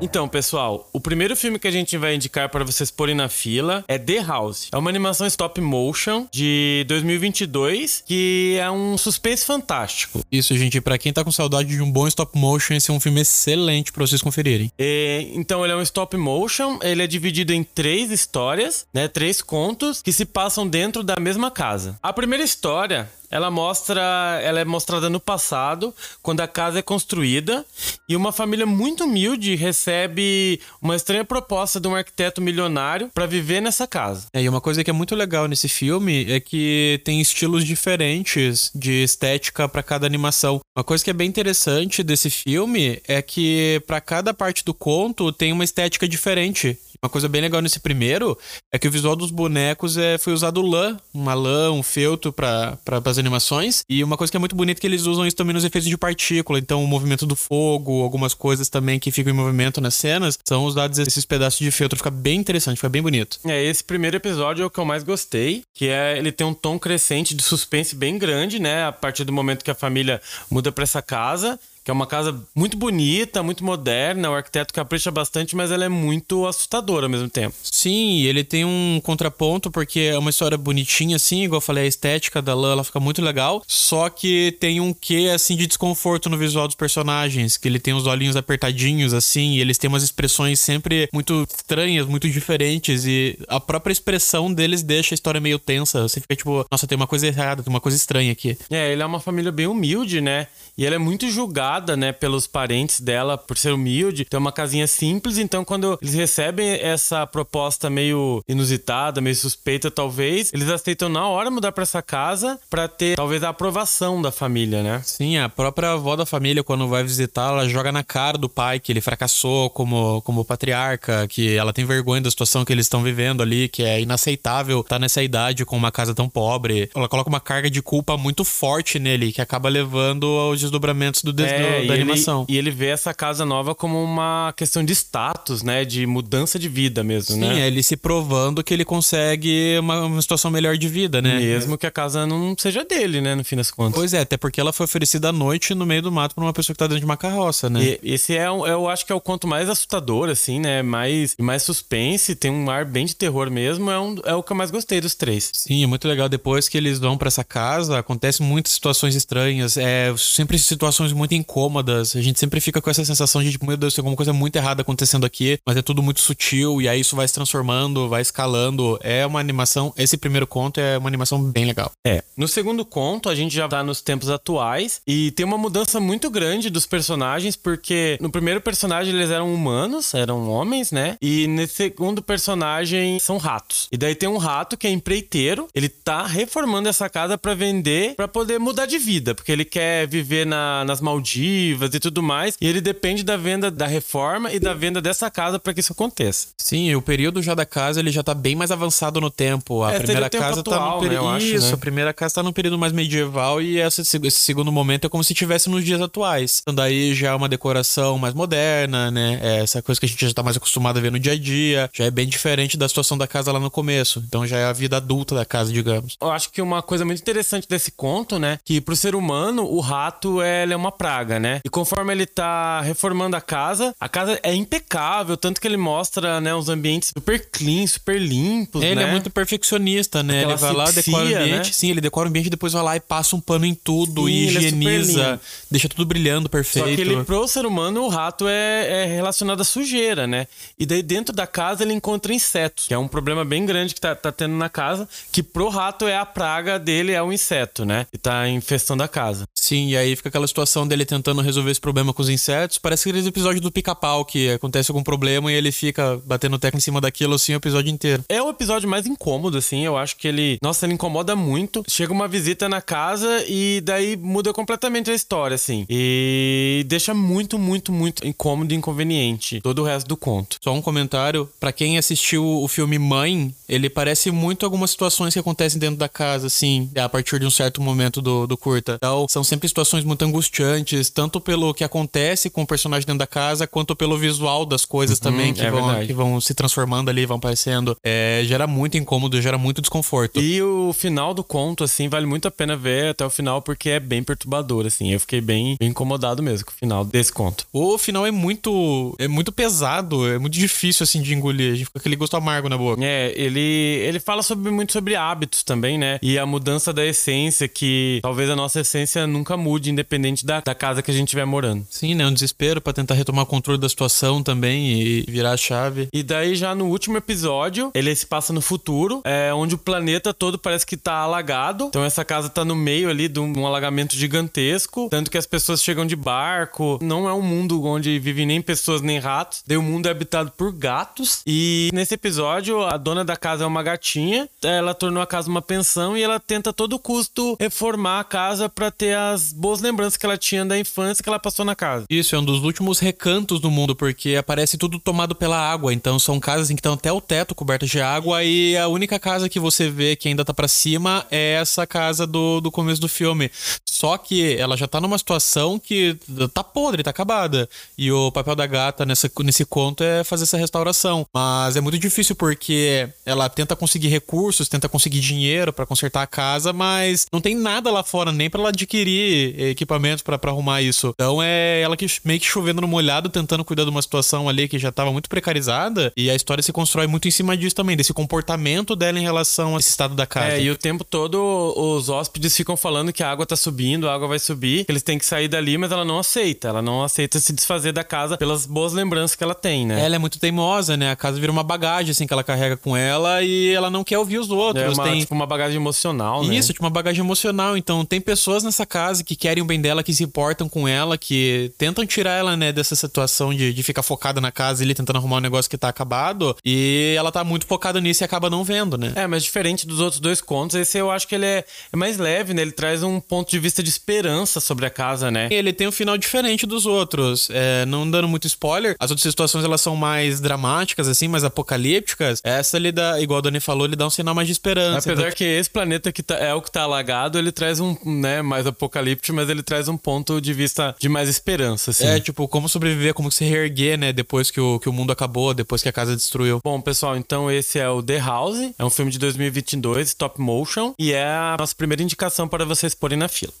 Então, 0.00 0.28
pessoal, 0.28 0.88
o 0.92 1.00
primeiro 1.00 1.36
filme 1.36 1.58
que 1.58 1.68
a 1.68 1.70
gente 1.70 1.96
vai 1.96 2.14
indicar 2.14 2.48
para 2.48 2.64
vocês 2.64 2.90
porem 2.90 3.14
na 3.14 3.28
fila 3.28 3.84
é 3.88 3.98
The 3.98 4.20
House. 4.22 4.68
É 4.72 4.76
uma 4.76 4.90
animação 4.90 5.26
stop 5.26 5.60
motion 5.60 6.26
de 6.32 6.84
2022 6.88 8.02
que 8.06 8.58
é 8.60 8.70
um 8.70 8.98
suspense 8.98 9.46
fantástico. 9.46 10.20
Isso, 10.30 10.56
gente, 10.56 10.80
para 10.80 10.98
quem 10.98 11.12
tá 11.12 11.24
com 11.24 11.30
saudade 11.30 11.68
de 11.68 11.80
um 11.80 11.90
bom 11.90 12.06
stop 12.06 12.36
motion, 12.38 12.74
esse 12.74 12.90
é 12.90 12.94
um 12.94 13.00
filme 13.00 13.20
excelente 13.20 13.92
para 13.92 14.06
vocês 14.06 14.20
conferirem. 14.20 14.70
É, 14.78 15.26
então, 15.32 15.64
ele 15.64 15.72
é 15.72 15.76
um 15.76 15.82
stop 15.82 16.16
motion, 16.16 16.78
ele 16.82 17.02
é 17.02 17.06
dividido 17.06 17.52
em 17.52 17.62
três 17.62 18.10
histórias, 18.10 18.86
né, 18.92 19.08
três 19.08 19.40
contos 19.40 20.02
que 20.02 20.12
se 20.12 20.24
passam 20.24 20.68
dentro 20.68 21.02
da 21.02 21.16
mesma 21.18 21.50
casa. 21.50 21.98
A 22.02 22.12
primeira 22.12 22.44
história 22.44 23.08
ela 23.34 23.50
mostra, 23.50 24.00
ela 24.44 24.60
é 24.60 24.64
mostrada 24.64 25.10
no 25.10 25.18
passado, 25.18 25.92
quando 26.22 26.40
a 26.40 26.46
casa 26.46 26.78
é 26.78 26.82
construída 26.82 27.66
e 28.08 28.14
uma 28.14 28.30
família 28.30 28.64
muito 28.64 29.02
humilde 29.02 29.56
recebe 29.56 30.60
uma 30.80 30.94
estranha 30.94 31.24
proposta 31.24 31.80
de 31.80 31.88
um 31.88 31.96
arquiteto 31.96 32.40
milionário 32.40 33.10
para 33.12 33.26
viver 33.26 33.60
nessa 33.60 33.88
casa. 33.88 34.28
É, 34.32 34.40
e 34.40 34.48
uma 34.48 34.60
coisa 34.60 34.84
que 34.84 34.90
é 34.90 34.92
muito 34.92 35.16
legal 35.16 35.48
nesse 35.48 35.68
filme 35.68 36.30
é 36.30 36.38
que 36.38 37.00
tem 37.02 37.20
estilos 37.20 37.64
diferentes 37.64 38.70
de 38.72 39.02
estética 39.02 39.68
para 39.68 39.82
cada 39.82 40.06
animação. 40.06 40.60
Uma 40.76 40.84
coisa 40.84 41.02
que 41.02 41.10
é 41.10 41.14
bem 41.14 41.28
interessante 41.28 42.04
desse 42.04 42.30
filme 42.30 43.02
é 43.08 43.20
que 43.20 43.82
para 43.84 44.00
cada 44.00 44.32
parte 44.32 44.64
do 44.64 44.72
conto 44.72 45.32
tem 45.32 45.52
uma 45.52 45.64
estética 45.64 46.06
diferente. 46.06 46.78
Uma 47.04 47.10
coisa 47.10 47.28
bem 47.28 47.42
legal 47.42 47.60
nesse 47.60 47.80
primeiro 47.80 48.34
é 48.72 48.78
que 48.78 48.88
o 48.88 48.90
visual 48.90 49.14
dos 49.14 49.30
bonecos 49.30 49.98
é, 49.98 50.16
foi 50.16 50.32
usado 50.32 50.62
lã, 50.62 50.96
uma 51.12 51.34
lã, 51.34 51.70
um 51.70 51.82
feltro 51.82 52.32
para 52.32 52.78
as 53.04 53.18
animações. 53.18 53.82
E 53.86 54.02
uma 54.02 54.16
coisa 54.16 54.30
que 54.30 54.38
é 54.38 54.40
muito 54.40 54.56
bonita 54.56 54.78
é 54.78 54.80
que 54.80 54.86
eles 54.86 55.02
usam 55.02 55.26
isso 55.26 55.36
também 55.36 55.52
nos 55.52 55.64
efeitos 55.64 55.86
de 55.86 55.98
partícula. 55.98 56.58
Então, 56.58 56.82
o 56.82 56.86
movimento 56.86 57.26
do 57.26 57.36
fogo, 57.36 58.02
algumas 58.02 58.32
coisas 58.32 58.70
também 58.70 58.98
que 58.98 59.10
ficam 59.10 59.30
em 59.30 59.36
movimento 59.36 59.82
nas 59.82 59.92
cenas, 59.92 60.38
são 60.48 60.64
usados 60.64 60.98
esses 60.98 61.26
pedaços 61.26 61.58
de 61.58 61.70
feltro. 61.70 61.98
Fica 61.98 62.10
bem 62.10 62.40
interessante, 62.40 62.76
fica 62.76 62.88
bem 62.88 63.02
bonito. 63.02 63.38
É, 63.44 63.62
esse 63.62 63.84
primeiro 63.84 64.16
episódio 64.16 64.62
é 64.62 64.66
o 64.66 64.70
que 64.70 64.80
eu 64.80 64.86
mais 64.86 65.02
gostei, 65.02 65.62
que 65.74 65.88
é 65.88 66.16
ele 66.16 66.32
tem 66.32 66.46
um 66.46 66.54
tom 66.54 66.78
crescente 66.78 67.34
de 67.34 67.42
suspense 67.42 67.94
bem 67.94 68.16
grande, 68.16 68.58
né? 68.58 68.86
A 68.86 68.92
partir 68.92 69.24
do 69.24 69.32
momento 69.32 69.62
que 69.62 69.70
a 69.70 69.74
família 69.74 70.22
muda 70.50 70.72
para 70.72 70.84
essa 70.84 71.02
casa 71.02 71.60
que 71.84 71.90
é 71.90 71.94
uma 71.94 72.06
casa 72.06 72.42
muito 72.54 72.78
bonita, 72.78 73.42
muito 73.42 73.62
moderna, 73.62 74.30
o 74.30 74.34
arquiteto 74.34 74.72
capricha 74.72 75.10
bastante, 75.10 75.54
mas 75.54 75.70
ela 75.70 75.84
é 75.84 75.88
muito 75.88 76.46
assustadora 76.46 77.04
ao 77.04 77.10
mesmo 77.10 77.28
tempo. 77.28 77.54
Sim, 77.62 78.22
ele 78.22 78.42
tem 78.42 78.64
um 78.64 79.00
contraponto, 79.04 79.70
porque 79.70 80.00
é 80.00 80.18
uma 80.18 80.30
história 80.30 80.56
bonitinha, 80.56 81.16
assim, 81.16 81.44
igual 81.44 81.58
eu 81.58 81.60
falei, 81.60 81.84
a 81.84 81.86
estética 81.86 82.40
da 82.40 82.54
Lã, 82.54 82.72
ela 82.72 82.84
fica 82.84 82.98
muito 82.98 83.20
legal, 83.20 83.62
só 83.66 84.08
que 84.08 84.56
tem 84.58 84.80
um 84.80 84.94
quê, 84.94 85.30
assim, 85.34 85.56
de 85.56 85.66
desconforto 85.66 86.30
no 86.30 86.38
visual 86.38 86.66
dos 86.66 86.74
personagens, 86.74 87.58
que 87.58 87.68
ele 87.68 87.78
tem 87.78 87.92
os 87.92 88.06
olhinhos 88.06 88.34
apertadinhos, 88.34 89.12
assim, 89.12 89.52
e 89.52 89.60
eles 89.60 89.76
têm 89.76 89.88
umas 89.88 90.02
expressões 90.02 90.60
sempre 90.60 91.06
muito 91.12 91.46
estranhas, 91.54 92.06
muito 92.06 92.30
diferentes, 92.30 93.04
e 93.04 93.38
a 93.46 93.60
própria 93.60 93.92
expressão 93.92 94.50
deles 94.50 94.82
deixa 94.82 95.12
a 95.12 95.16
história 95.16 95.40
meio 95.40 95.58
tensa, 95.58 96.00
você 96.00 96.18
fica 96.18 96.34
tipo, 96.34 96.64
nossa, 96.70 96.86
tem 96.86 96.96
uma 96.96 97.06
coisa 97.06 97.26
errada, 97.26 97.62
tem 97.62 97.70
uma 97.70 97.80
coisa 97.80 97.98
estranha 97.98 98.32
aqui. 98.32 98.56
É, 98.70 98.90
ele 98.90 99.02
é 99.02 99.06
uma 99.06 99.20
família 99.20 99.52
bem 99.52 99.66
humilde, 99.66 100.22
né, 100.22 100.46
e 100.76 100.84
ela 100.84 100.96
é 100.96 100.98
muito 100.98 101.28
julgada 101.30 101.96
né, 101.96 102.12
pelos 102.12 102.46
parentes 102.46 103.00
dela 103.00 103.38
por 103.38 103.56
ser 103.56 103.72
humilde, 103.72 104.24
ter 104.24 104.36
uma 104.36 104.52
casinha 104.52 104.86
simples. 104.86 105.38
Então, 105.38 105.64
quando 105.64 105.98
eles 106.02 106.14
recebem 106.14 106.68
essa 106.68 107.26
proposta 107.26 107.88
meio 107.88 108.42
inusitada, 108.48 109.20
meio 109.20 109.36
suspeita, 109.36 109.90
talvez, 109.90 110.50
eles 110.52 110.68
aceitam 110.68 111.08
na 111.08 111.28
hora 111.28 111.50
mudar 111.50 111.72
para 111.72 111.82
essa 111.82 112.02
casa 112.02 112.58
para 112.68 112.88
ter 112.88 113.16
talvez 113.16 113.42
a 113.42 113.50
aprovação 113.50 114.20
da 114.20 114.32
família, 114.32 114.82
né? 114.82 115.02
Sim, 115.04 115.38
a 115.38 115.48
própria 115.48 115.92
avó 115.92 116.16
da 116.16 116.26
família, 116.26 116.64
quando 116.64 116.88
vai 116.88 117.02
visitar, 117.02 117.50
ela 117.50 117.68
joga 117.68 117.92
na 117.92 118.02
cara 118.02 118.36
do 118.36 118.48
pai 118.48 118.80
que 118.80 118.90
ele 118.90 119.00
fracassou 119.00 119.70
como, 119.70 120.20
como 120.22 120.44
patriarca, 120.44 121.26
que 121.28 121.56
ela 121.56 121.72
tem 121.72 121.84
vergonha 121.84 122.20
da 122.20 122.30
situação 122.30 122.64
que 122.64 122.72
eles 122.72 122.86
estão 122.86 123.02
vivendo 123.02 123.42
ali, 123.42 123.68
que 123.68 123.82
é 123.82 124.00
inaceitável 124.00 124.80
estar 124.80 124.96
tá 124.96 124.98
nessa 124.98 125.22
idade 125.22 125.64
com 125.64 125.76
uma 125.76 125.92
casa 125.92 126.14
tão 126.14 126.28
pobre. 126.28 126.90
Ela 126.94 127.08
coloca 127.08 127.28
uma 127.28 127.40
carga 127.40 127.70
de 127.70 127.80
culpa 127.80 128.16
muito 128.16 128.44
forte 128.44 128.98
nele, 128.98 129.32
que 129.32 129.40
acaba 129.40 129.68
levando 129.68 130.26
aos 130.26 130.63
desdobramentos 130.64 131.22
do, 131.22 131.32
des 131.32 131.46
é, 131.50 131.56
é, 131.56 131.58
do, 131.58 131.84
e 131.84 131.88
da 131.88 131.94
ele- 131.94 132.02
animação. 132.02 132.44
e 132.48 132.56
ele 132.58 132.70
vê 132.70 132.86
essa 132.88 133.14
casa 133.14 133.44
nova 133.44 133.74
como 133.74 134.02
uma 134.02 134.52
questão 134.56 134.84
de 134.84 134.92
status, 134.92 135.62
né? 135.62 135.84
De 135.84 136.06
mudança 136.06 136.58
de 136.58 136.68
vida 136.68 137.04
mesmo, 137.04 137.34
Sim, 137.34 137.40
né? 137.40 137.60
é 137.62 137.66
ele 137.66 137.82
se 137.82 137.96
provando 137.96 138.62
que 138.64 138.72
ele 138.74 138.84
consegue 138.84 139.76
uma, 139.78 140.00
uma 140.06 140.22
situação 140.22 140.50
melhor 140.50 140.76
de 140.76 140.88
vida, 140.88 141.20
né? 141.22 141.38
Mesmo 141.38 141.78
que 141.78 141.86
a 141.86 141.90
casa 141.90 142.26
não 142.26 142.54
seja 142.58 142.84
dele, 142.84 143.20
né? 143.20 143.34
No 143.34 143.44
fim 143.44 143.56
das 143.56 143.70
contas. 143.70 143.94
Pois 143.94 144.12
é, 144.14 144.20
até 144.20 144.36
porque 144.36 144.60
ela 144.60 144.72
foi 144.72 144.84
oferecida 144.84 145.28
à 145.28 145.32
noite 145.32 145.74
no 145.74 145.86
meio 145.86 146.02
do 146.02 146.10
mato 146.12 146.34
pra 146.34 146.44
uma 146.44 146.52
pessoa 146.52 146.74
que 146.74 146.78
tá 146.78 146.86
dentro 146.86 147.00
de 147.00 147.04
uma 147.04 147.16
carroça, 147.16 147.68
né? 147.70 147.98
E 148.02 148.12
esse 148.14 148.36
é, 148.36 148.46
eu 148.46 148.88
acho 148.88 149.04
que 149.06 149.12
é 149.12 149.14
o 149.14 149.20
conto 149.20 149.46
mais 149.46 149.68
assustador, 149.68 150.28
assim, 150.28 150.58
né? 150.60 150.82
Mais, 150.82 151.34
mais 151.40 151.62
suspense, 151.62 152.34
tem 152.34 152.50
um 152.50 152.70
ar 152.70 152.84
bem 152.84 153.04
de 153.06 153.14
terror 153.14 153.50
mesmo. 153.50 153.90
É, 153.90 153.98
um, 154.00 154.16
é 154.24 154.34
o 154.34 154.42
que 154.42 154.52
eu 154.52 154.56
mais 154.56 154.70
gostei 154.70 155.00
dos 155.00 155.14
três. 155.14 155.50
Sim, 155.52 155.82
é 155.82 155.86
muito 155.86 156.06
legal. 156.08 156.28
Depois 156.28 156.68
que 156.68 156.76
eles 156.78 156.98
vão 156.98 157.16
pra 157.18 157.28
essa 157.28 157.44
casa, 157.44 157.98
acontecem 157.98 158.46
muitas 158.46 158.72
situações 158.72 159.14
estranhas, 159.14 159.76
é 159.76 160.14
sempre 160.16 160.53
situações 160.58 161.12
muito 161.12 161.34
incômodas. 161.34 162.14
A 162.16 162.22
gente 162.22 162.38
sempre 162.38 162.60
fica 162.60 162.80
com 162.80 162.90
essa 162.90 163.04
sensação 163.04 163.42
de, 163.42 163.52
tipo, 163.52 163.66
meu 163.66 163.76
Deus, 163.76 163.94
tem 163.94 164.02
alguma 164.02 164.16
coisa 164.16 164.32
muito 164.32 164.56
errada 164.56 164.82
acontecendo 164.82 165.24
aqui, 165.24 165.58
mas 165.66 165.76
é 165.76 165.82
tudo 165.82 166.02
muito 166.02 166.20
sutil, 166.20 166.80
e 166.80 166.88
aí 166.88 167.00
isso 167.00 167.16
vai 167.16 167.26
se 167.26 167.34
transformando, 167.34 168.08
vai 168.08 168.22
escalando. 168.22 168.98
É 169.02 169.26
uma 169.26 169.40
animação, 169.40 169.92
esse 169.96 170.16
primeiro 170.16 170.46
conto 170.46 170.78
é 170.80 170.98
uma 170.98 171.08
animação 171.08 171.42
bem 171.42 171.64
legal. 171.64 171.92
É. 172.06 172.22
No 172.36 172.48
segundo 172.48 172.84
conto, 172.84 173.28
a 173.28 173.34
gente 173.34 173.54
já 173.54 173.68
tá 173.68 173.82
nos 173.82 174.00
tempos 174.00 174.28
atuais 174.30 175.00
e 175.06 175.30
tem 175.32 175.44
uma 175.44 175.58
mudança 175.58 176.00
muito 176.00 176.30
grande 176.30 176.70
dos 176.70 176.86
personagens, 176.86 177.56
porque 177.56 178.18
no 178.20 178.30
primeiro 178.30 178.60
personagem 178.60 179.14
eles 179.14 179.30
eram 179.30 179.52
humanos, 179.52 180.14
eram 180.14 180.48
homens, 180.48 180.90
né? 180.90 181.16
E 181.20 181.46
nesse 181.46 181.74
segundo 181.74 182.22
personagem 182.22 183.18
são 183.18 183.36
ratos. 183.36 183.88
E 183.92 183.96
daí 183.96 184.14
tem 184.14 184.28
um 184.28 184.36
rato 184.36 184.76
que 184.76 184.86
é 184.86 184.90
empreiteiro, 184.90 185.68
ele 185.74 185.88
tá 185.88 186.26
reformando 186.26 186.88
essa 186.88 187.08
casa 187.08 187.36
pra 187.38 187.54
vender, 187.54 188.14
pra 188.14 188.28
poder 188.28 188.58
mudar 188.58 188.86
de 188.86 188.98
vida, 188.98 189.34
porque 189.34 189.52
ele 189.52 189.64
quer 189.64 190.06
viver 190.06 190.43
na- 190.44 190.84
nas 190.84 191.00
Maldivas 191.00 191.94
e 191.94 192.00
tudo 192.00 192.22
mais, 192.22 192.56
e 192.60 192.66
ele 192.66 192.80
depende 192.80 193.22
da 193.22 193.36
venda 193.36 193.70
da 193.70 193.86
reforma 193.86 194.52
e 194.52 194.58
da 194.58 194.74
venda 194.74 195.00
dessa 195.00 195.30
casa 195.30 195.58
pra 195.58 195.72
que 195.74 195.80
isso 195.80 195.92
aconteça. 195.92 196.48
Sim, 196.58 196.88
e 196.88 196.96
o 196.96 197.02
período 197.02 197.42
já 197.42 197.54
da 197.54 197.66
casa 197.66 198.00
ele 198.00 198.10
já 198.10 198.22
tá 198.22 198.34
bem 198.34 198.54
mais 198.56 198.70
avançado 198.70 199.20
no 199.20 199.30
tempo. 199.30 199.82
A 199.82 199.92
É, 199.92 199.98
primeira 199.98 200.30
casa 200.30 200.62
tá 200.62 200.70
atual, 200.76 200.96
no 200.96 201.02
né, 201.02 201.08
período. 201.08 201.28
acho, 201.28 201.46
Isso, 201.46 201.66
né? 201.68 201.74
a 201.74 201.76
primeira 201.76 202.12
casa 202.12 202.34
tá 202.36 202.42
no 202.42 202.52
período 202.52 202.78
mais 202.78 202.92
medieval 202.92 203.60
e 203.60 203.78
essa- 203.78 204.02
esse 204.02 204.30
segundo 204.30 204.70
momento 204.72 205.06
é 205.06 205.08
como 205.10 205.22
se 205.24 205.32
estivesse 205.32 205.68
nos 205.68 205.84
dias 205.84 206.00
atuais. 206.00 206.60
Então 206.62 206.74
daí 206.74 207.14
já 207.14 207.30
é 207.30 207.34
uma 207.34 207.48
decoração 207.48 208.18
mais 208.18 208.34
moderna, 208.34 209.10
né? 209.10 209.38
É 209.42 209.56
essa 209.62 209.82
coisa 209.82 210.00
que 210.00 210.06
a 210.06 210.08
gente 210.08 210.26
já 210.26 210.32
tá 210.32 210.42
mais 210.42 210.56
acostumado 210.56 210.98
a 210.98 211.00
ver 211.00 211.10
no 211.12 211.18
dia 211.18 211.32
a 211.32 211.38
dia. 211.38 211.90
Já 211.92 212.04
é 212.04 212.10
bem 212.10 212.26
diferente 212.26 212.76
da 212.76 212.88
situação 212.88 213.16
da 213.18 213.26
casa 213.26 213.52
lá 213.52 213.60
no 213.60 213.70
começo. 213.70 214.22
Então 214.26 214.46
já 214.46 214.58
é 214.58 214.64
a 214.64 214.72
vida 214.72 214.96
adulta 214.96 215.34
da 215.34 215.44
casa, 215.44 215.72
digamos. 215.72 216.16
Eu 216.20 216.30
acho 216.30 216.50
que 216.50 216.60
uma 216.62 216.82
coisa 216.82 217.04
muito 217.04 217.20
interessante 217.20 217.68
desse 217.68 217.90
conto, 217.90 218.38
né? 218.38 218.58
Que 218.64 218.80
pro 218.80 218.96
ser 218.96 219.14
humano, 219.14 219.64
o 219.64 219.80
rato 219.80 220.33
é, 220.42 220.62
ele 220.62 220.72
é 220.72 220.76
uma 220.76 220.92
praga, 220.92 221.38
né? 221.38 221.60
E 221.64 221.68
conforme 221.68 222.12
ele 222.12 222.26
tá 222.26 222.80
reformando 222.80 223.36
a 223.36 223.40
casa, 223.40 223.94
a 224.00 224.08
casa 224.08 224.38
é 224.42 224.54
impecável, 224.54 225.36
tanto 225.36 225.60
que 225.60 225.66
ele 225.66 225.76
mostra, 225.76 226.40
né, 226.40 226.54
os 226.54 226.68
ambientes 226.68 227.10
super 227.16 227.48
clean, 227.50 227.86
super 227.86 228.20
limpos, 228.20 228.82
Ele 228.82 228.94
né? 228.96 229.02
é 229.04 229.10
muito 229.10 229.30
perfeccionista, 229.30 230.22
né? 230.22 230.38
Aquela 230.40 230.52
ele 230.52 230.60
vai 230.60 230.72
lá, 230.72 230.90
decora 230.90 231.24
o 231.24 231.26
ambiente. 231.28 231.50
né? 231.68 231.72
Sim, 231.72 231.90
ele 231.90 232.00
decora 232.00 232.26
o 232.26 232.30
ambiente, 232.30 232.50
depois 232.50 232.72
vai 232.72 232.82
lá 232.82 232.96
e 232.96 233.00
passa 233.00 233.36
um 233.36 233.40
pano 233.40 233.64
em 233.66 233.74
tudo, 233.74 234.26
Sim, 234.26 234.30
e 234.32 234.44
é 234.46 234.50
higieniza, 234.50 235.26
lindo. 235.30 235.40
deixa 235.70 235.88
tudo 235.88 236.04
brilhando 236.06 236.44
Só 236.44 236.48
perfeito. 236.50 236.94
que 236.94 237.00
ele, 237.00 237.22
pro 237.24 237.46
ser 237.48 237.66
humano, 237.66 238.02
o 238.02 238.08
rato 238.08 238.46
é, 238.48 239.02
é 239.02 239.06
relacionado 239.06 239.60
à 239.60 239.64
sujeira, 239.64 240.26
né? 240.26 240.46
E 240.78 240.86
daí 240.86 241.02
dentro 241.02 241.34
da 241.34 241.46
casa 241.46 241.82
ele 241.82 241.92
encontra 241.92 242.32
insetos, 242.32 242.86
que 242.86 242.94
é 242.94 242.98
um 242.98 243.08
problema 243.08 243.44
bem 243.44 243.64
grande 243.66 243.94
que 243.94 244.00
tá, 244.00 244.14
tá 244.14 244.30
tendo 244.32 244.54
na 244.54 244.68
casa, 244.68 245.08
que 245.32 245.42
pro 245.42 245.68
rato 245.68 246.06
é 246.06 246.16
a 246.16 246.24
praga 246.26 246.78
dele, 246.78 247.12
é 247.12 247.22
o 247.22 247.32
inseto, 247.32 247.84
né? 247.84 248.06
Que 248.10 248.18
tá 248.18 248.48
infestando 248.48 249.02
a 249.02 249.08
casa. 249.08 249.44
Sim, 249.64 249.88
e 249.88 249.96
aí 249.96 250.14
fica 250.14 250.28
aquela 250.28 250.46
situação 250.46 250.86
dele 250.86 251.06
tentando 251.06 251.40
resolver 251.40 251.70
esse 251.70 251.80
problema 251.80 252.12
com 252.12 252.20
os 252.20 252.28
insetos. 252.28 252.76
Parece 252.76 253.08
aqueles 253.08 253.26
episódios 253.26 253.62
do 253.62 253.72
pica-pau 253.72 254.22
que 254.22 254.50
acontece 254.50 254.90
algum 254.90 255.02
problema 255.02 255.50
e 255.50 255.54
ele 255.54 255.72
fica 255.72 256.20
batendo 256.26 256.56
o 256.56 256.58
teco 256.58 256.76
em 256.76 256.80
cima 256.80 257.00
daquilo 257.00 257.34
assim 257.34 257.54
o 257.54 257.56
episódio 257.56 257.90
inteiro. 257.90 258.22
É 258.28 258.42
o 258.42 258.50
episódio 258.50 258.86
mais 258.86 259.06
incômodo, 259.06 259.56
assim. 259.56 259.82
Eu 259.82 259.96
acho 259.96 260.18
que 260.18 260.28
ele. 260.28 260.58
Nossa, 260.60 260.84
ele 260.84 260.92
incomoda 260.92 261.34
muito. 261.34 261.82
Chega 261.88 262.12
uma 262.12 262.28
visita 262.28 262.68
na 262.68 262.82
casa 262.82 263.42
e 263.48 263.80
daí 263.82 264.18
muda 264.18 264.52
completamente 264.52 265.10
a 265.10 265.14
história, 265.14 265.54
assim. 265.54 265.86
E 265.88 266.84
deixa 266.86 267.14
muito, 267.14 267.58
muito, 267.58 267.90
muito 267.90 268.26
incômodo 268.26 268.74
e 268.74 268.76
inconveniente 268.76 269.62
todo 269.62 269.78
o 269.78 269.84
resto 269.86 270.06
do 270.06 270.16
conto. 270.16 270.58
Só 270.62 270.74
um 270.74 270.82
comentário, 270.82 271.48
pra 271.58 271.72
quem 271.72 271.96
assistiu 271.96 272.44
o 272.44 272.68
filme 272.68 272.98
Mãe, 272.98 273.54
ele 273.66 273.88
parece 273.88 274.30
muito 274.30 274.66
algumas 274.66 274.90
situações 274.90 275.32
que 275.32 275.40
acontecem 275.40 275.80
dentro 275.80 275.96
da 275.96 276.08
casa, 276.08 276.48
assim, 276.48 276.90
a 276.94 277.08
partir 277.08 277.40
de 277.40 277.46
um 277.46 277.50
certo 277.50 277.80
momento 277.80 278.20
do, 278.20 278.46
do 278.46 278.58
curta. 278.58 278.96
Então, 278.96 279.26
são 279.26 279.42
sempre 279.54 279.68
situações 279.68 280.04
muito 280.04 280.24
angustiantes, 280.24 281.10
tanto 281.10 281.40
pelo 281.40 281.72
que 281.72 281.84
acontece 281.84 282.50
com 282.50 282.62
o 282.62 282.66
personagem 282.66 283.06
dentro 283.06 283.20
da 283.20 283.26
casa, 283.26 283.66
quanto 283.66 283.94
pelo 283.94 284.18
visual 284.18 284.66
das 284.66 284.84
coisas 284.84 285.18
também, 285.18 285.54
que, 285.54 285.62
é 285.62 285.70
vão, 285.70 286.06
que 286.06 286.12
vão 286.12 286.40
se 286.40 286.54
transformando 286.54 287.08
ali, 287.08 287.24
vão 287.24 287.36
aparecendo. 287.36 287.96
É, 288.02 288.42
gera 288.44 288.66
muito 288.66 288.98
incômodo, 288.98 289.40
gera 289.40 289.56
muito 289.56 289.80
desconforto. 289.80 290.40
E 290.40 290.60
o 290.60 290.92
final 290.92 291.32
do 291.32 291.44
conto, 291.44 291.84
assim, 291.84 292.08
vale 292.08 292.26
muito 292.26 292.48
a 292.48 292.50
pena 292.50 292.76
ver 292.76 293.10
até 293.10 293.24
o 293.24 293.30
final, 293.30 293.62
porque 293.62 293.90
é 293.90 294.00
bem 294.00 294.22
perturbador, 294.22 294.86
assim. 294.86 295.12
Eu 295.12 295.20
fiquei 295.20 295.40
bem, 295.40 295.76
bem 295.78 295.90
incomodado 295.90 296.42
mesmo 296.42 296.66
com 296.66 296.72
o 296.72 296.74
final 296.74 297.04
desse 297.04 297.32
conto. 297.32 297.64
O 297.72 297.96
final 297.96 298.26
é 298.26 298.30
muito. 298.30 299.14
é 299.18 299.28
muito 299.28 299.52
pesado, 299.52 300.28
é 300.28 300.38
muito 300.38 300.54
difícil 300.54 301.04
assim 301.04 301.22
de 301.22 301.32
engolir. 301.32 301.72
A 301.72 301.76
gente 301.76 301.84
fica 301.84 301.92
com 301.92 301.98
aquele 301.98 302.16
gosto 302.16 302.36
amargo 302.36 302.68
na 302.68 302.76
boca. 302.76 303.04
É, 303.04 303.32
ele, 303.36 303.60
ele 303.60 304.18
fala 304.18 304.42
sobre, 304.42 304.70
muito 304.72 304.92
sobre 304.92 305.14
hábitos 305.14 305.62
também, 305.62 305.96
né? 305.96 306.18
E 306.20 306.38
a 306.38 306.46
mudança 306.46 306.92
da 306.92 307.04
essência, 307.04 307.68
que 307.68 308.18
talvez 308.22 308.50
a 308.50 308.56
nossa 308.56 308.80
essência 308.80 309.26
nunca 309.44 309.56
mude, 309.58 309.90
independente 309.90 310.46
da, 310.46 310.60
da 310.60 310.74
casa 310.74 311.02
que 311.02 311.10
a 311.10 311.14
gente 311.14 311.28
estiver 311.28 311.44
morando. 311.44 311.86
Sim, 311.90 312.14
né? 312.14 312.26
Um 312.26 312.32
desespero 312.32 312.80
pra 312.80 312.94
tentar 312.94 313.12
retomar 313.12 313.44
o 313.44 313.46
controle 313.46 313.78
da 313.78 313.88
situação 313.88 314.42
também 314.42 314.90
e 314.90 315.24
virar 315.28 315.52
a 315.52 315.56
chave. 315.56 316.08
E 316.10 316.22
daí, 316.22 316.54
já 316.54 316.74
no 316.74 316.86
último 316.86 317.18
episódio, 317.18 317.90
ele 317.94 318.14
se 318.16 318.24
passa 318.26 318.54
no 318.54 318.62
futuro, 318.62 319.20
é, 319.22 319.52
onde 319.52 319.74
o 319.74 319.78
planeta 319.78 320.32
todo 320.32 320.58
parece 320.58 320.86
que 320.86 320.96
tá 320.96 321.16
alagado. 321.16 321.88
Então, 321.88 322.02
essa 322.02 322.24
casa 322.24 322.48
tá 322.48 322.64
no 322.64 322.74
meio 322.74 323.10
ali 323.10 323.28
de 323.28 323.38
um, 323.38 323.52
um 323.58 323.66
alagamento 323.66 324.16
gigantesco. 324.16 325.08
Tanto 325.10 325.30
que 325.30 325.36
as 325.36 325.46
pessoas 325.46 325.82
chegam 325.82 326.06
de 326.06 326.16
barco. 326.16 326.98
Não 327.02 327.28
é 327.28 327.34
um 327.34 327.42
mundo 327.42 327.84
onde 327.84 328.18
vivem 328.18 328.46
nem 328.46 328.62
pessoas 328.62 329.02
nem 329.02 329.18
ratos. 329.18 329.62
Daí, 329.66 329.76
o 329.76 329.82
mundo 329.82 330.06
é 330.06 330.10
habitado 330.10 330.50
por 330.56 330.72
gatos. 330.72 331.42
E 331.46 331.90
nesse 331.92 332.14
episódio, 332.14 332.82
a 332.82 332.96
dona 332.96 333.24
da 333.24 333.36
casa 333.36 333.64
é 333.64 333.66
uma 333.66 333.82
gatinha. 333.82 334.48
Ela 334.62 334.94
tornou 334.94 335.22
a 335.22 335.26
casa 335.26 335.50
uma 335.50 335.60
pensão 335.60 336.16
e 336.16 336.22
ela 336.22 336.40
tenta 336.40 336.70
a 336.70 336.72
todo 336.72 336.98
custo 336.98 337.56
reformar 337.60 338.20
a 338.20 338.24
casa 338.24 338.70
pra 338.70 338.90
ter 338.90 339.14
as 339.32 339.52
boas 339.52 339.80
lembranças 339.80 340.16
que 340.16 340.26
ela 340.26 340.36
tinha 340.36 340.64
da 340.64 340.78
infância 340.78 341.22
que 341.22 341.28
ela 341.28 341.38
passou 341.38 341.64
na 341.64 341.74
casa. 341.74 342.04
Isso, 342.10 342.34
é 342.34 342.38
um 342.38 342.44
dos 342.44 342.62
últimos 342.62 342.98
recantos 342.98 343.60
do 343.60 343.70
mundo, 343.70 343.94
porque 343.94 344.36
aparece 344.36 344.76
tudo 344.76 344.98
tomado 344.98 345.34
pela 345.34 345.58
água. 345.58 345.92
Então 345.92 346.18
são 346.18 346.38
casas 346.40 346.70
em 346.70 346.74
que 346.76 346.80
estão 346.80 346.94
até 346.94 347.12
o 347.12 347.20
teto 347.20 347.54
cobertas 347.54 347.88
de 347.88 348.00
água. 348.00 348.44
E 348.44 348.76
a 348.76 348.88
única 348.88 349.18
casa 349.18 349.48
que 349.48 349.60
você 349.60 349.88
vê 349.88 350.16
que 350.16 350.28
ainda 350.28 350.44
tá 350.44 350.52
pra 350.52 350.68
cima 350.68 351.26
é 351.30 351.54
essa 351.54 351.86
casa 351.86 352.26
do, 352.26 352.60
do 352.60 352.70
começo 352.70 353.00
do 353.00 353.08
filme. 353.08 353.50
Só 353.88 354.18
que 354.18 354.56
ela 354.56 354.76
já 354.76 354.86
tá 354.86 355.00
numa 355.00 355.16
situação 355.16 355.78
que 355.78 356.16
tá 356.52 356.64
podre, 356.64 357.02
tá 357.02 357.10
acabada. 357.10 357.68
E 357.96 358.10
o 358.10 358.30
papel 358.32 358.54
da 358.54 358.66
gata 358.66 359.06
nessa, 359.06 359.30
nesse 359.40 359.64
conto 359.64 360.02
é 360.02 360.24
fazer 360.24 360.44
essa 360.44 360.58
restauração. 360.58 361.26
Mas 361.32 361.76
é 361.76 361.80
muito 361.80 361.98
difícil 361.98 362.34
porque 362.34 363.08
ela 363.24 363.48
tenta 363.48 363.76
conseguir 363.76 364.08
recursos, 364.08 364.68
tenta 364.68 364.88
conseguir 364.88 365.20
dinheiro 365.20 365.72
pra 365.72 365.86
consertar 365.86 366.22
a 366.22 366.26
casa, 366.26 366.72
mas 366.72 367.26
não 367.32 367.40
tem 367.40 367.54
nada 367.54 367.90
lá 367.90 368.02
fora 368.02 368.32
nem 368.32 368.50
pra 368.50 368.60
ela 368.60 368.68
adquirir 368.70 369.13
equipamentos 369.58 370.22
pra 370.22 370.38
pra 370.38 370.50
arrumar 370.50 370.82
isso. 370.82 371.12
Então 371.14 371.42
é 371.42 371.80
ela 371.80 371.96
que 371.96 372.06
meio 372.24 372.38
que 372.38 372.46
chovendo 372.46 372.80
no 372.80 372.88
molhado, 372.88 373.28
tentando 373.28 373.64
cuidar 373.64 373.84
de 373.84 373.90
uma 373.90 374.02
situação 374.02 374.48
ali 374.48 374.68
que 374.68 374.78
já 374.78 374.92
tava 374.92 375.10
muito 375.12 375.28
precarizada. 375.28 376.12
E 376.16 376.30
a 376.30 376.34
história 376.34 376.62
se 376.62 376.72
constrói 376.72 377.06
muito 377.06 377.26
em 377.26 377.30
cima 377.30 377.56
disso 377.56 377.74
também, 377.74 377.96
desse 377.96 378.12
comportamento 378.12 378.94
dela 378.94 379.18
em 379.18 379.22
relação 379.22 379.76
a 379.76 379.78
esse 379.78 379.90
estado 379.90 380.14
da 380.14 380.26
casa. 380.26 380.56
É, 380.56 380.62
e 380.62 380.70
o 380.70 380.76
tempo 380.76 381.04
todo 381.04 381.38
os 381.76 382.08
hóspedes 382.08 382.56
ficam 382.56 382.76
falando 382.76 383.12
que 383.12 383.22
a 383.22 383.30
água 383.30 383.46
tá 383.46 383.56
subindo, 383.56 384.08
a 384.08 384.14
água 384.14 384.28
vai 384.28 384.38
subir, 384.38 384.84
que 384.84 384.92
eles 384.92 385.02
têm 385.02 385.18
que 385.18 385.26
sair 385.26 385.48
dali, 385.48 385.78
mas 385.78 385.90
ela 385.92 386.04
não 386.04 386.18
aceita. 386.18 386.68
Ela 386.68 386.82
não 386.82 387.02
aceita 387.02 387.38
se 387.38 387.52
desfazer 387.52 387.92
da 387.92 388.04
casa 388.04 388.36
pelas 388.36 388.66
boas 388.66 388.92
lembranças 388.92 389.36
que 389.36 389.44
ela 389.44 389.54
tem, 389.54 389.86
né? 389.86 390.04
Ela 390.04 390.16
é 390.16 390.18
muito 390.18 390.38
teimosa, 390.38 390.96
né? 390.96 391.10
A 391.10 391.16
casa 391.16 391.38
vira 391.38 391.52
uma 391.52 391.62
bagagem, 391.62 392.10
assim, 392.10 392.26
que 392.26 392.32
ela 392.32 392.44
carrega 392.44 392.76
com 392.76 392.96
ela 392.96 393.42
e 393.42 393.72
ela 393.72 393.90
não 393.90 394.04
quer 394.04 394.18
ouvir 394.18 394.38
os 394.38 394.50
outros. 394.50 394.84
É 394.84 394.88
uma, 394.88 395.04
tem... 395.04 395.20
tipo 395.20 395.34
uma 395.34 395.46
bagagem 395.46 395.76
emocional, 395.76 396.44
né? 396.44 396.54
Isso, 396.54 396.72
tipo 396.72 396.84
uma 396.84 396.90
bagagem 396.90 397.24
emocional. 397.24 397.76
Então, 397.76 398.04
tem 398.04 398.20
pessoas 398.20 398.62
nessa 398.62 398.84
casa 398.84 399.03
que 399.24 399.36
querem 399.36 399.62
o 399.62 399.66
bem 399.66 399.80
dela, 399.80 400.02
que 400.02 400.12
se 400.14 400.22
importam 400.24 400.68
com 400.68 400.86
ela, 400.88 401.16
que 401.18 401.72
tentam 401.78 402.06
tirar 402.06 402.32
ela, 402.32 402.56
né, 402.56 402.72
dessa 402.72 402.94
situação 402.96 403.52
de, 403.54 403.72
de 403.72 403.82
ficar 403.82 404.02
focada 404.02 404.40
na 404.40 404.50
casa 404.52 404.82
e 404.82 404.86
ele 404.86 404.94
tentando 404.94 405.16
arrumar 405.16 405.36
um 405.36 405.40
negócio 405.40 405.70
que 405.70 405.76
tá 405.78 405.88
acabado. 405.88 406.56
E 406.64 407.14
ela 407.16 407.30
tá 407.32 407.42
muito 407.44 407.66
focada 407.66 408.00
nisso 408.00 408.22
e 408.22 408.24
acaba 408.24 408.48
não 408.50 408.64
vendo, 408.64 408.96
né? 408.96 409.12
É, 409.16 409.26
mas 409.26 409.42
diferente 409.44 409.86
dos 409.86 410.00
outros 410.00 410.20
dois 410.20 410.40
contos, 410.40 410.76
esse 410.76 410.98
eu 410.98 411.10
acho 411.10 411.26
que 411.28 411.34
ele 411.34 411.46
é, 411.46 411.64
é 411.92 411.96
mais 411.96 412.18
leve, 412.18 412.54
né? 412.54 412.62
Ele 412.62 412.72
traz 412.72 413.02
um 413.02 413.20
ponto 413.20 413.50
de 413.50 413.58
vista 413.58 413.82
de 413.82 413.88
esperança 413.90 414.60
sobre 414.60 414.86
a 414.86 414.90
casa, 414.90 415.30
né? 415.30 415.48
Ele 415.50 415.72
tem 415.72 415.86
um 415.88 415.92
final 415.92 416.16
diferente 416.18 416.66
dos 416.66 416.86
outros. 416.86 417.48
É, 417.50 417.84
não 417.86 418.08
dando 418.10 418.28
muito 418.28 418.46
spoiler, 418.46 418.94
as 418.98 419.10
outras 419.10 419.22
situações 419.30 419.64
elas 419.64 419.80
são 419.80 419.96
mais 419.96 420.40
dramáticas, 420.40 421.08
assim, 421.08 421.28
mais 421.28 421.44
apocalípticas. 421.44 422.40
Essa 422.44 422.76
ele 422.76 422.92
dá, 422.92 423.20
igual 423.20 423.38
a 423.38 423.42
Dani 423.42 423.60
falou, 423.60 423.86
ele 423.86 423.96
dá 423.96 424.06
um 424.06 424.10
sinal 424.10 424.34
mais 424.34 424.46
de 424.48 424.52
esperança. 424.52 425.10
Apesar 425.10 425.26
Então, 425.28 425.36
que 425.36 425.44
esse 425.44 425.68
planeta 425.70 426.12
que 426.12 426.22
tá- 426.22 426.36
é 426.38 426.54
o 426.54 426.62
que 426.62 426.70
tá 426.70 426.82
alagado, 426.82 427.38
ele 427.38 427.50
traz 427.52 427.80
um, 427.80 427.96
né, 428.04 428.42
mais 428.42 428.66
pós-apocalíptico, 428.94 429.34
mas 429.34 429.48
ele 429.50 429.62
traz 429.62 429.88
um 429.88 429.96
ponto 429.96 430.40
de 430.40 430.52
vista 430.52 430.94
de 430.98 431.08
mais 431.08 431.28
esperança, 431.28 431.90
assim. 431.90 432.06
É, 432.06 432.20
tipo, 432.20 432.46
como 432.46 432.68
sobreviver, 432.68 433.12
como 433.12 433.30
se 433.30 433.44
reerguer, 433.44 433.98
né? 433.98 434.12
Depois 434.12 434.50
que 434.50 434.60
o, 434.60 434.78
que 434.78 434.88
o 434.88 434.92
mundo 434.92 435.12
acabou, 435.12 435.52
depois 435.52 435.82
que 435.82 435.88
a 435.88 435.92
casa 435.92 436.14
destruiu. 436.14 436.60
Bom, 436.62 436.80
pessoal, 436.80 437.16
então 437.16 437.50
esse 437.50 437.78
é 437.78 437.88
o 437.88 438.02
The 438.02 438.18
House. 438.18 438.72
É 438.78 438.84
um 438.84 438.90
filme 438.90 439.10
de 439.10 439.18
2022, 439.18 440.08
stop 440.08 440.40
motion. 440.40 440.94
E 440.98 441.12
é 441.12 441.24
a 441.24 441.56
nossa 441.58 441.74
primeira 441.74 442.02
indicação 442.02 442.46
para 442.46 442.64
vocês 442.64 442.94
porem 442.94 443.18
na 443.18 443.28
fila. 443.28 443.52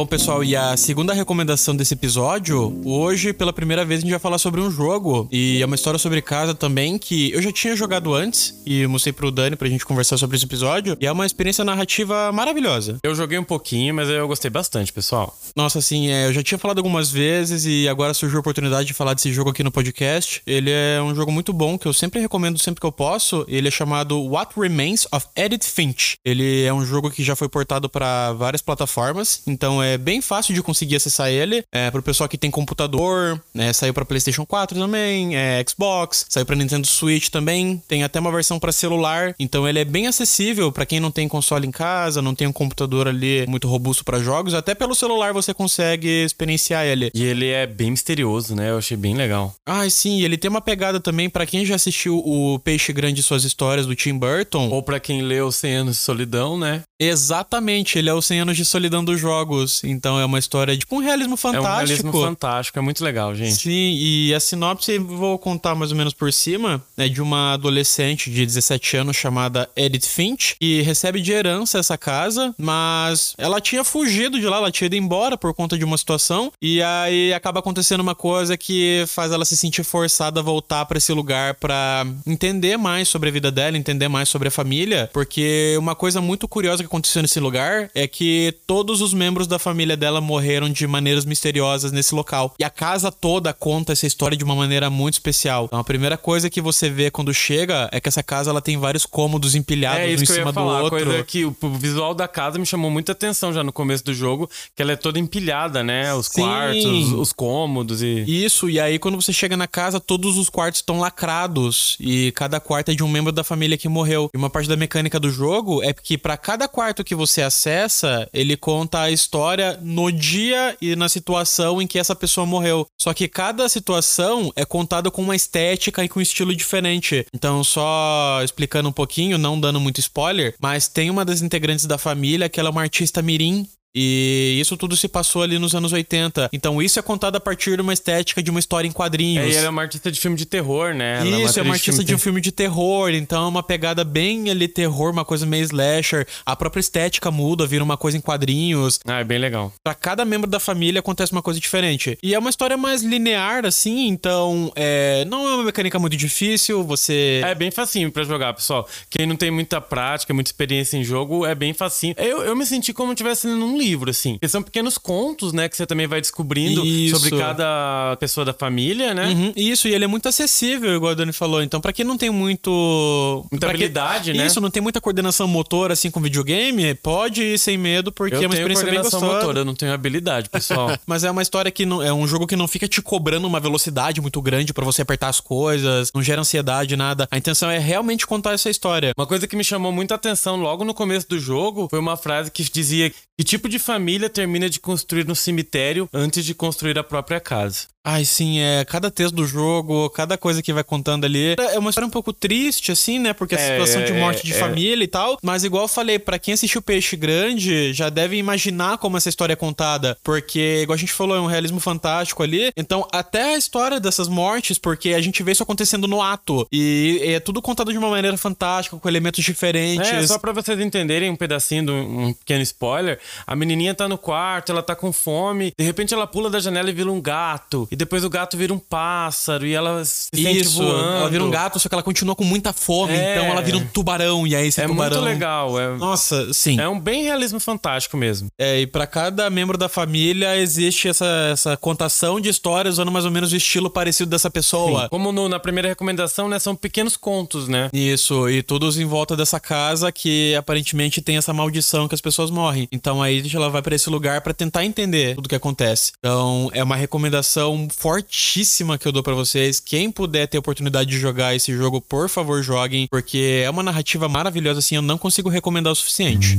Bom, 0.00 0.06
pessoal, 0.06 0.42
e 0.42 0.56
a 0.56 0.78
segunda 0.78 1.12
recomendação 1.12 1.76
desse 1.76 1.92
episódio, 1.92 2.80
hoje, 2.86 3.34
pela 3.34 3.52
primeira 3.52 3.84
vez, 3.84 3.98
a 3.98 4.00
gente 4.00 4.10
vai 4.10 4.18
falar 4.18 4.38
sobre 4.38 4.58
um 4.58 4.70
jogo. 4.70 5.28
E 5.30 5.60
é 5.60 5.66
uma 5.66 5.74
história 5.74 5.98
sobre 5.98 6.22
casa 6.22 6.54
também 6.54 6.96
que 6.96 7.30
eu 7.32 7.42
já 7.42 7.52
tinha 7.52 7.76
jogado 7.76 8.14
antes 8.14 8.58
e 8.64 8.86
mostrei 8.86 9.12
pro 9.12 9.30
Dani 9.30 9.56
pra 9.56 9.68
gente 9.68 9.84
conversar 9.84 10.16
sobre 10.16 10.38
esse 10.38 10.46
episódio. 10.46 10.96
E 10.98 11.06
é 11.06 11.12
uma 11.12 11.26
experiência 11.26 11.66
narrativa 11.66 12.32
maravilhosa. 12.32 12.96
Eu 13.02 13.14
joguei 13.14 13.38
um 13.38 13.44
pouquinho, 13.44 13.94
mas 13.94 14.08
eu 14.08 14.26
gostei 14.26 14.50
bastante, 14.50 14.90
pessoal. 14.90 15.36
Nossa, 15.54 15.80
assim, 15.80 16.08
é, 16.08 16.28
eu 16.28 16.32
já 16.32 16.42
tinha 16.42 16.56
falado 16.56 16.78
algumas 16.78 17.10
vezes 17.10 17.66
e 17.66 17.86
agora 17.86 18.14
surgiu 18.14 18.38
a 18.38 18.40
oportunidade 18.40 18.86
de 18.86 18.94
falar 18.94 19.12
desse 19.12 19.30
jogo 19.30 19.50
aqui 19.50 19.62
no 19.62 19.70
podcast. 19.70 20.40
Ele 20.46 20.70
é 20.70 20.98
um 21.02 21.14
jogo 21.14 21.30
muito 21.30 21.52
bom 21.52 21.76
que 21.76 21.86
eu 21.86 21.92
sempre 21.92 22.20
recomendo 22.20 22.58
sempre 22.58 22.80
que 22.80 22.86
eu 22.86 22.92
posso. 22.92 23.44
Ele 23.46 23.68
é 23.68 23.70
chamado 23.70 24.18
What 24.18 24.58
Remains 24.58 25.06
of 25.12 25.26
Edith 25.36 25.64
Finch. 25.64 26.16
Ele 26.24 26.62
é 26.64 26.72
um 26.72 26.86
jogo 26.86 27.10
que 27.10 27.22
já 27.22 27.36
foi 27.36 27.50
portado 27.50 27.86
para 27.86 28.32
várias 28.32 28.62
plataformas, 28.62 29.42
então 29.46 29.82
é 29.82 29.89
bem 29.98 30.20
fácil 30.20 30.54
de 30.54 30.62
conseguir 30.62 30.96
acessar 30.96 31.30
ele. 31.30 31.64
É, 31.72 31.90
pro 31.90 32.02
pessoal 32.02 32.28
que 32.28 32.38
tem 32.38 32.50
computador, 32.50 33.40
né? 33.54 33.72
Saiu 33.72 33.94
pra 33.94 34.04
PlayStation 34.04 34.44
4 34.46 34.78
também, 34.78 35.36
é, 35.36 35.64
Xbox, 35.68 36.26
saiu 36.28 36.46
pra 36.46 36.56
Nintendo 36.56 36.86
Switch 36.86 37.28
também. 37.28 37.82
Tem 37.88 38.02
até 38.02 38.20
uma 38.20 38.32
versão 38.32 38.58
para 38.58 38.72
celular, 38.72 39.34
então 39.38 39.68
ele 39.68 39.78
é 39.78 39.84
bem 39.84 40.06
acessível 40.06 40.72
para 40.72 40.86
quem 40.86 41.00
não 41.00 41.10
tem 41.10 41.28
console 41.28 41.66
em 41.66 41.70
casa, 41.70 42.22
não 42.22 42.34
tem 42.34 42.46
um 42.46 42.52
computador 42.52 43.08
ali 43.08 43.46
muito 43.46 43.68
robusto 43.68 44.04
para 44.04 44.20
jogos. 44.20 44.54
Até 44.54 44.74
pelo 44.74 44.94
celular 44.94 45.32
você 45.32 45.52
consegue 45.54 46.24
experienciar 46.24 46.84
ele. 46.84 47.10
E 47.14 47.24
ele 47.24 47.48
é 47.48 47.66
bem 47.66 47.90
misterioso, 47.90 48.54
né? 48.54 48.70
Eu 48.70 48.78
achei 48.78 48.96
bem 48.96 49.14
legal. 49.14 49.54
Ah, 49.66 49.88
sim, 49.88 50.22
ele 50.22 50.36
tem 50.36 50.50
uma 50.50 50.60
pegada 50.60 51.00
também 51.00 51.28
para 51.28 51.46
quem 51.46 51.64
já 51.64 51.74
assistiu 51.74 52.18
o 52.18 52.58
Peixe 52.58 52.92
Grande 52.92 53.20
e 53.20 53.22
suas 53.22 53.44
histórias 53.44 53.86
do 53.86 53.94
Tim 53.94 54.16
Burton. 54.18 54.68
Ou 54.68 54.82
para 54.82 55.00
quem 55.00 55.22
leu 55.22 55.50
100 55.50 55.74
anos 55.74 55.96
de 55.96 56.02
solidão, 56.02 56.58
né? 56.58 56.82
Exatamente, 57.00 57.98
ele 57.98 58.10
é 58.10 58.14
o 58.14 58.20
100 58.20 58.40
anos 58.40 58.56
de 58.58 58.64
solidão 58.64 59.02
dos 59.02 59.18
jogos. 59.18 59.82
Então 59.82 60.20
é 60.20 60.24
uma 60.24 60.38
história 60.38 60.74
de 60.74 60.80
tipo, 60.80 60.96
um 60.96 60.98
realismo 60.98 61.36
fantástico. 61.36 61.66
É 61.66 61.72
um 61.72 61.76
realismo 61.76 62.12
fantástico, 62.12 62.78
é 62.78 62.82
muito 62.82 63.02
legal, 63.02 63.34
gente. 63.34 63.54
Sim, 63.54 63.96
e 63.98 64.34
a 64.34 64.40
sinopse, 64.40 64.98
vou 64.98 65.38
contar 65.38 65.74
mais 65.74 65.90
ou 65.90 65.96
menos 65.96 66.12
por 66.12 66.30
cima, 66.30 66.82
é 66.98 67.08
de 67.08 67.22
uma 67.22 67.54
adolescente 67.54 68.30
de 68.30 68.44
17 68.44 68.98
anos 68.98 69.16
chamada 69.16 69.68
Edith 69.74 70.06
Finch, 70.06 70.56
que 70.60 70.82
recebe 70.82 71.22
de 71.22 71.32
herança 71.32 71.78
essa 71.78 71.96
casa, 71.96 72.54
mas 72.58 73.34
ela 73.38 73.60
tinha 73.60 73.82
fugido 73.82 74.38
de 74.38 74.46
lá, 74.46 74.58
ela 74.58 74.70
tinha 74.70 74.86
ido 74.86 74.96
embora 74.96 75.38
por 75.38 75.54
conta 75.54 75.78
de 75.78 75.84
uma 75.84 75.96
situação, 75.96 76.52
e 76.60 76.82
aí 76.82 77.32
acaba 77.32 77.60
acontecendo 77.60 78.00
uma 78.00 78.14
coisa 78.14 78.56
que 78.58 79.04
faz 79.06 79.32
ela 79.32 79.44
se 79.46 79.56
sentir 79.56 79.84
forçada 79.84 80.40
a 80.40 80.42
voltar 80.42 80.84
para 80.84 80.98
esse 80.98 81.12
lugar 81.12 81.54
para 81.54 82.06
entender 82.26 82.76
mais 82.76 83.08
sobre 83.08 83.30
a 83.30 83.32
vida 83.32 83.50
dela, 83.50 83.78
entender 83.78 84.08
mais 84.08 84.28
sobre 84.28 84.48
a 84.48 84.50
família, 84.50 85.08
porque 85.12 85.76
uma 85.78 85.94
coisa 85.94 86.20
muito 86.20 86.46
curiosa 86.46 86.82
que 86.82 86.89
aconteceu 86.90 87.22
nesse 87.22 87.38
lugar 87.38 87.88
é 87.94 88.08
que 88.08 88.52
todos 88.66 89.00
os 89.00 89.14
membros 89.14 89.46
da 89.46 89.58
família 89.58 89.96
dela 89.96 90.20
morreram 90.20 90.68
de 90.68 90.86
maneiras 90.86 91.24
misteriosas 91.24 91.92
nesse 91.92 92.14
local. 92.14 92.52
E 92.58 92.64
a 92.64 92.70
casa 92.70 93.12
toda 93.12 93.52
conta 93.52 93.92
essa 93.92 94.06
história 94.06 94.36
de 94.36 94.42
uma 94.42 94.56
maneira 94.56 94.90
muito 94.90 95.14
especial. 95.14 95.66
Então 95.66 95.78
a 95.78 95.84
primeira 95.84 96.18
coisa 96.18 96.50
que 96.50 96.60
você 96.60 96.90
vê 96.90 97.10
quando 97.10 97.32
chega 97.32 97.88
é 97.92 98.00
que 98.00 98.08
essa 98.08 98.22
casa 98.22 98.50
ela 98.50 98.60
tem 98.60 98.76
vários 98.76 99.06
cômodos 99.06 99.54
empilhados 99.54 100.00
é, 100.00 100.08
um 100.08 100.22
em 100.22 100.26
cima 100.26 100.52
do 100.52 100.60
outro. 100.60 100.90
Coisa 100.90 101.22
que 101.22 101.44
o 101.44 101.54
visual 101.78 102.12
da 102.12 102.26
casa 102.26 102.58
me 102.58 102.66
chamou 102.66 102.90
muita 102.90 103.12
atenção 103.12 103.52
já 103.52 103.62
no 103.62 103.72
começo 103.72 104.04
do 104.04 104.12
jogo, 104.12 104.50
que 104.74 104.82
ela 104.82 104.92
é 104.92 104.96
toda 104.96 105.18
empilhada, 105.18 105.84
né? 105.84 106.12
Os 106.12 106.26
Sim. 106.26 106.42
quartos, 106.42 106.84
os, 106.84 107.12
os 107.12 107.32
cômodos 107.32 108.02
e 108.02 108.24
Isso, 108.26 108.68
e 108.68 108.80
aí 108.80 108.98
quando 108.98 109.20
você 109.20 109.32
chega 109.32 109.56
na 109.56 109.68
casa, 109.68 110.00
todos 110.00 110.36
os 110.36 110.48
quartos 110.48 110.80
estão 110.80 110.98
lacrados 110.98 111.96
e 112.00 112.32
cada 112.32 112.58
quarto 112.58 112.90
é 112.90 112.94
de 112.94 113.04
um 113.04 113.08
membro 113.08 113.30
da 113.30 113.44
família 113.44 113.78
que 113.78 113.88
morreu. 113.88 114.28
E 114.34 114.36
uma 114.36 114.50
parte 114.50 114.68
da 114.68 114.76
mecânica 114.76 115.20
do 115.20 115.30
jogo 115.30 115.82
é 115.82 115.92
que 115.92 116.18
para 116.18 116.36
cada 116.36 116.66
quarto 116.66 116.79
quarto 116.80 117.04
que 117.04 117.14
você 117.14 117.42
acessa, 117.42 118.26
ele 118.32 118.56
conta 118.56 119.02
a 119.02 119.10
história 119.10 119.78
no 119.82 120.10
dia 120.10 120.74
e 120.80 120.96
na 120.96 121.10
situação 121.10 121.82
em 121.82 121.86
que 121.86 121.98
essa 121.98 122.16
pessoa 122.16 122.46
morreu. 122.46 122.86
Só 122.98 123.12
que 123.12 123.28
cada 123.28 123.68
situação 123.68 124.50
é 124.56 124.64
contada 124.64 125.10
com 125.10 125.20
uma 125.20 125.36
estética 125.36 126.02
e 126.02 126.08
com 126.08 126.20
um 126.20 126.22
estilo 126.22 126.56
diferente. 126.56 127.26
Então, 127.34 127.62
só 127.62 128.40
explicando 128.42 128.88
um 128.88 128.92
pouquinho, 128.92 129.36
não 129.36 129.60
dando 129.60 129.78
muito 129.78 130.00
spoiler, 130.00 130.54
mas 130.58 130.88
tem 130.88 131.10
uma 131.10 131.22
das 131.22 131.42
integrantes 131.42 131.84
da 131.84 131.98
família 131.98 132.48
que 132.48 132.58
ela 132.58 132.70
é 132.70 132.72
uma 132.72 132.80
artista 132.80 133.20
mirim 133.20 133.68
e 133.94 134.58
isso 134.60 134.76
tudo 134.76 134.96
se 134.96 135.08
passou 135.08 135.42
ali 135.42 135.58
nos 135.58 135.74
anos 135.74 135.92
80. 135.92 136.50
Então 136.52 136.80
isso 136.80 136.98
é 136.98 137.02
contado 137.02 137.36
a 137.36 137.40
partir 137.40 137.76
de 137.76 137.82
uma 137.82 137.92
estética 137.92 138.42
de 138.42 138.50
uma 138.50 138.60
história 138.60 138.86
em 138.86 138.92
quadrinhos. 138.92 139.46
É, 139.46 139.50
e 139.50 139.56
ela 139.56 139.66
é 139.66 139.70
uma 139.70 139.82
artista 139.82 140.10
de 140.10 140.20
filme 140.20 140.36
de 140.36 140.46
terror, 140.46 140.94
né? 140.94 141.18
Ela 141.18 141.42
isso, 141.42 141.58
é 141.58 141.62
uma, 141.62 141.68
é 141.68 141.70
uma 141.70 141.74
artista 141.74 142.04
de, 142.04 142.14
um 142.14 142.18
filme 142.18 142.40
de 142.40 142.52
terror. 142.52 143.10
Então 143.10 143.44
é 143.44 143.48
uma 143.48 143.62
pegada 143.62 144.04
bem 144.04 144.50
ali 144.50 144.68
terror, 144.68 145.12
uma 145.12 145.24
coisa 145.24 145.44
meio 145.44 145.64
slasher. 145.64 146.26
A 146.44 146.54
própria 146.54 146.80
estética 146.80 147.30
muda, 147.30 147.66
vira 147.66 147.82
uma 147.82 147.96
coisa 147.96 148.16
em 148.16 148.20
quadrinhos. 148.20 149.00
Ah, 149.04 149.20
é 149.20 149.24
bem 149.24 149.38
legal. 149.38 149.72
Pra 149.82 149.94
cada 149.94 150.24
membro 150.24 150.48
da 150.48 150.60
família 150.60 151.00
acontece 151.00 151.32
uma 151.32 151.42
coisa 151.42 151.58
diferente. 151.58 152.18
E 152.22 152.34
é 152.34 152.38
uma 152.38 152.50
história 152.50 152.76
mais 152.76 153.02
linear, 153.02 153.64
assim, 153.66 154.08
então 154.08 154.72
é... 154.74 155.24
não 155.26 155.48
é 155.48 155.54
uma 155.54 155.64
mecânica 155.64 155.98
muito 155.98 156.16
difícil, 156.16 156.84
você... 156.84 157.40
É 157.44 157.54
bem 157.54 157.70
facinho 157.70 158.10
para 158.10 158.22
jogar, 158.24 158.54
pessoal. 158.54 158.88
Quem 159.08 159.26
não 159.26 159.36
tem 159.36 159.50
muita 159.50 159.80
prática, 159.80 160.32
muita 160.32 160.48
experiência 160.48 160.96
em 160.96 161.04
jogo, 161.04 161.44
é 161.44 161.54
bem 161.54 161.72
facinho. 161.72 162.14
Eu, 162.16 162.42
eu 162.42 162.54
me 162.54 162.64
senti 162.64 162.92
como 162.92 163.08
se 163.10 163.14
estivesse 163.14 163.46
num 163.46 163.79
livro, 163.80 164.10
assim. 164.10 164.34
Porque 164.34 164.48
são 164.48 164.62
pequenos 164.62 164.98
contos, 164.98 165.52
né? 165.52 165.68
Que 165.68 165.76
você 165.76 165.86
também 165.86 166.06
vai 166.06 166.20
descobrindo 166.20 166.84
Isso. 166.84 167.16
sobre 167.16 167.38
cada 167.38 168.16
pessoa 168.18 168.44
da 168.44 168.52
família, 168.52 169.14
né? 169.14 169.26
Uhum. 169.28 169.52
Isso, 169.56 169.88
e 169.88 169.94
ele 169.94 170.04
é 170.04 170.06
muito 170.06 170.28
acessível, 170.28 170.94
igual 170.94 171.12
a 171.12 171.14
Dani 171.14 171.32
falou. 171.32 171.62
Então, 171.62 171.80
para 171.80 171.92
quem 171.92 172.04
não 172.04 172.16
tem 172.16 172.30
muito. 172.30 173.46
Muita 173.50 173.68
habilidade, 173.68 174.32
né? 174.32 174.46
Isso, 174.46 174.60
não 174.60 174.70
tem 174.70 174.82
muita 174.82 175.00
coordenação 175.00 175.48
motor, 175.48 175.90
assim, 175.90 176.10
com 176.10 176.20
videogame, 176.20 176.94
pode 176.94 177.42
ir 177.42 177.58
sem 177.58 177.76
medo, 177.76 178.12
porque 178.12 178.36
eu 178.36 178.42
é 178.42 178.46
uma 178.46 178.54
experiência 178.54 178.86
bem 178.86 179.00
gostosa. 179.00 179.24
motor, 179.26 179.56
eu 179.56 179.64
não 179.64 179.74
tenho 179.74 179.92
habilidade, 179.92 180.48
pessoal. 180.48 180.90
Mas 181.06 181.24
é 181.24 181.30
uma 181.30 181.42
história 181.42 181.70
que 181.70 181.86
não. 181.86 182.02
É 182.02 182.12
um 182.12 182.26
jogo 182.26 182.46
que 182.46 182.56
não 182.56 182.68
fica 182.68 182.86
te 182.86 183.00
cobrando 183.00 183.46
uma 183.46 183.60
velocidade 183.60 184.20
muito 184.20 184.40
grande 184.42 184.72
para 184.72 184.84
você 184.84 185.02
apertar 185.02 185.28
as 185.28 185.40
coisas, 185.40 186.10
não 186.14 186.22
gera 186.22 186.40
ansiedade, 186.40 186.96
nada. 186.96 187.26
A 187.30 187.38
intenção 187.38 187.70
é 187.70 187.78
realmente 187.78 188.26
contar 188.26 188.52
essa 188.52 188.70
história. 188.70 189.12
Uma 189.16 189.26
coisa 189.26 189.46
que 189.46 189.56
me 189.56 189.64
chamou 189.64 189.92
muita 189.92 190.14
atenção 190.14 190.56
logo 190.56 190.84
no 190.84 190.94
começo 190.94 191.28
do 191.28 191.38
jogo 191.38 191.88
foi 191.90 191.98
uma 191.98 192.16
frase 192.16 192.50
que 192.50 192.62
dizia 192.62 193.12
que 193.40 193.44
tipo 193.44 193.70
de 193.70 193.78
família 193.78 194.28
termina 194.28 194.68
de 194.68 194.78
construir 194.78 195.26
um 195.30 195.34
cemitério 195.34 196.06
antes 196.12 196.44
de 196.44 196.54
construir 196.54 196.98
a 196.98 197.02
própria 197.02 197.40
casa? 197.40 197.86
Ai, 198.02 198.24
sim, 198.24 198.60
é. 198.60 198.84
Cada 198.86 199.10
texto 199.10 199.34
do 199.34 199.46
jogo, 199.46 200.08
cada 200.10 200.38
coisa 200.38 200.62
que 200.62 200.72
vai 200.72 200.82
contando 200.82 201.26
ali. 201.26 201.54
É 201.58 201.78
uma 201.78 201.90
história 201.90 202.06
um 202.06 202.10
pouco 202.10 202.32
triste, 202.32 202.90
assim, 202.90 203.18
né? 203.18 203.34
Porque 203.34 203.54
a 203.54 203.60
é, 203.60 203.72
situação 203.72 204.04
de 204.04 204.12
morte 204.14 204.44
de 204.44 204.54
é, 204.54 204.58
família 204.58 205.04
e 205.04 205.08
tal. 205.08 205.38
Mas, 205.42 205.64
igual 205.64 205.84
eu 205.84 205.88
falei, 205.88 206.18
para 206.18 206.38
quem 206.38 206.54
assistiu 206.54 206.80
Peixe 206.80 207.14
Grande, 207.14 207.92
já 207.92 208.08
deve 208.08 208.36
imaginar 208.36 208.96
como 208.96 209.18
essa 209.18 209.28
história 209.28 209.52
é 209.52 209.56
contada. 209.56 210.16
Porque, 210.24 210.80
igual 210.82 210.94
a 210.94 210.98
gente 210.98 211.12
falou, 211.12 211.36
é 211.36 211.40
um 211.40 211.46
realismo 211.46 211.78
fantástico 211.78 212.42
ali. 212.42 212.72
Então, 212.74 213.06
até 213.12 213.54
a 213.54 213.58
história 213.58 214.00
dessas 214.00 214.28
mortes, 214.28 214.78
porque 214.78 215.10
a 215.10 215.20
gente 215.20 215.42
vê 215.42 215.52
isso 215.52 215.62
acontecendo 215.62 216.08
no 216.08 216.22
ato. 216.22 216.66
E 216.72 217.20
é 217.22 217.38
tudo 217.38 217.60
contado 217.60 217.92
de 217.92 217.98
uma 217.98 218.08
maneira 218.08 218.36
fantástica, 218.38 218.96
com 218.96 219.08
elementos 219.08 219.44
diferentes. 219.44 220.08
É, 220.08 220.26
só 220.26 220.38
pra 220.38 220.52
vocês 220.52 220.80
entenderem 220.80 221.28
um 221.28 221.36
pedacinho, 221.36 221.84
de 221.84 221.92
um 221.92 222.32
pequeno 222.32 222.62
spoiler. 222.62 223.18
A 223.46 223.54
menininha 223.54 223.94
tá 223.94 224.08
no 224.08 224.16
quarto, 224.16 224.72
ela 224.72 224.82
tá 224.82 224.96
com 224.96 225.12
fome. 225.12 225.74
De 225.78 225.84
repente, 225.84 226.14
ela 226.14 226.26
pula 226.26 226.48
da 226.48 226.60
janela 226.60 226.88
e 226.88 226.94
vira 226.94 227.12
um 227.12 227.20
gato. 227.20 227.89
E 227.90 227.96
depois 227.96 228.24
o 228.24 228.30
gato 228.30 228.56
vira 228.56 228.72
um 228.72 228.78
pássaro 228.78 229.66
e 229.66 229.74
ela 229.74 230.04
se 230.04 230.28
sente 230.34 230.60
Isso, 230.60 230.82
voando. 230.82 231.16
ela 231.16 231.30
vira 231.30 231.44
um 231.44 231.50
gato, 231.50 231.78
só 231.78 231.88
que 231.88 231.94
ela 231.94 232.02
continua 232.02 232.36
com 232.36 232.44
muita 232.44 232.72
fome, 232.72 233.14
é. 233.14 233.32
então 233.32 233.46
ela 233.46 233.60
vira 233.60 233.76
um 233.76 233.86
tubarão 233.86 234.46
e 234.46 234.54
aí 234.54 234.68
esse 234.68 234.80
é 234.80 234.86
tubarão... 234.86 235.18
É 235.18 235.20
muito 235.20 235.32
legal. 235.32 235.80
É... 235.80 235.96
Nossa, 235.96 236.52
sim. 236.52 236.78
É 236.80 236.88
um 236.88 236.98
bem 236.98 237.24
realismo 237.24 237.58
fantástico 237.58 238.16
mesmo. 238.16 238.48
É, 238.58 238.80
e 238.80 238.86
para 238.86 239.06
cada 239.06 239.48
membro 239.50 239.76
da 239.76 239.88
família 239.88 240.56
existe 240.56 241.08
essa, 241.08 241.26
essa 241.52 241.76
contação 241.76 242.40
de 242.40 242.48
histórias 242.48 242.94
usando 242.94 243.10
mais 243.10 243.24
ou 243.24 243.30
menos 243.30 243.52
o 243.52 243.56
estilo 243.56 243.90
parecido 243.90 244.30
dessa 244.30 244.50
pessoa. 244.50 245.02
Sim. 245.02 245.08
Como 245.08 245.32
no, 245.32 245.48
na 245.48 245.58
primeira 245.58 245.88
recomendação, 245.88 246.48
né, 246.48 246.58
são 246.58 246.76
pequenos 246.76 247.16
contos, 247.16 247.68
né? 247.68 247.90
Isso, 247.92 248.48
e 248.48 248.62
todos 248.62 248.98
em 248.98 249.04
volta 249.04 249.36
dessa 249.36 249.58
casa 249.58 250.12
que 250.12 250.54
aparentemente 250.54 251.20
tem 251.20 251.36
essa 251.36 251.52
maldição 251.52 252.08
que 252.08 252.14
as 252.14 252.20
pessoas 252.20 252.50
morrem. 252.50 252.88
Então 252.92 253.22
aí 253.22 253.42
ela 253.52 253.68
vai 253.68 253.82
para 253.82 253.94
esse 253.94 254.08
lugar 254.08 254.40
para 254.40 254.54
tentar 254.54 254.84
entender 254.84 255.34
tudo 255.34 255.48
que 255.48 255.54
acontece. 255.54 256.12
Então 256.18 256.70
é 256.72 256.82
uma 256.82 256.96
recomendação 256.96 257.79
fortíssima 257.88 258.98
que 258.98 259.06
eu 259.06 259.12
dou 259.12 259.22
para 259.22 259.34
vocês. 259.34 259.80
Quem 259.80 260.10
puder 260.10 260.46
ter 260.46 260.58
oportunidade 260.58 261.10
de 261.10 261.18
jogar 261.18 261.54
esse 261.54 261.74
jogo, 261.76 262.00
por 262.00 262.28
favor, 262.28 262.62
joguem, 262.62 263.06
porque 263.10 263.62
é 263.64 263.70
uma 263.70 263.82
narrativa 263.82 264.28
maravilhosa 264.28 264.80
assim, 264.80 264.96
eu 264.96 265.02
não 265.02 265.18
consigo 265.18 265.48
recomendar 265.48 265.92
o 265.92 265.96
suficiente. 265.96 266.58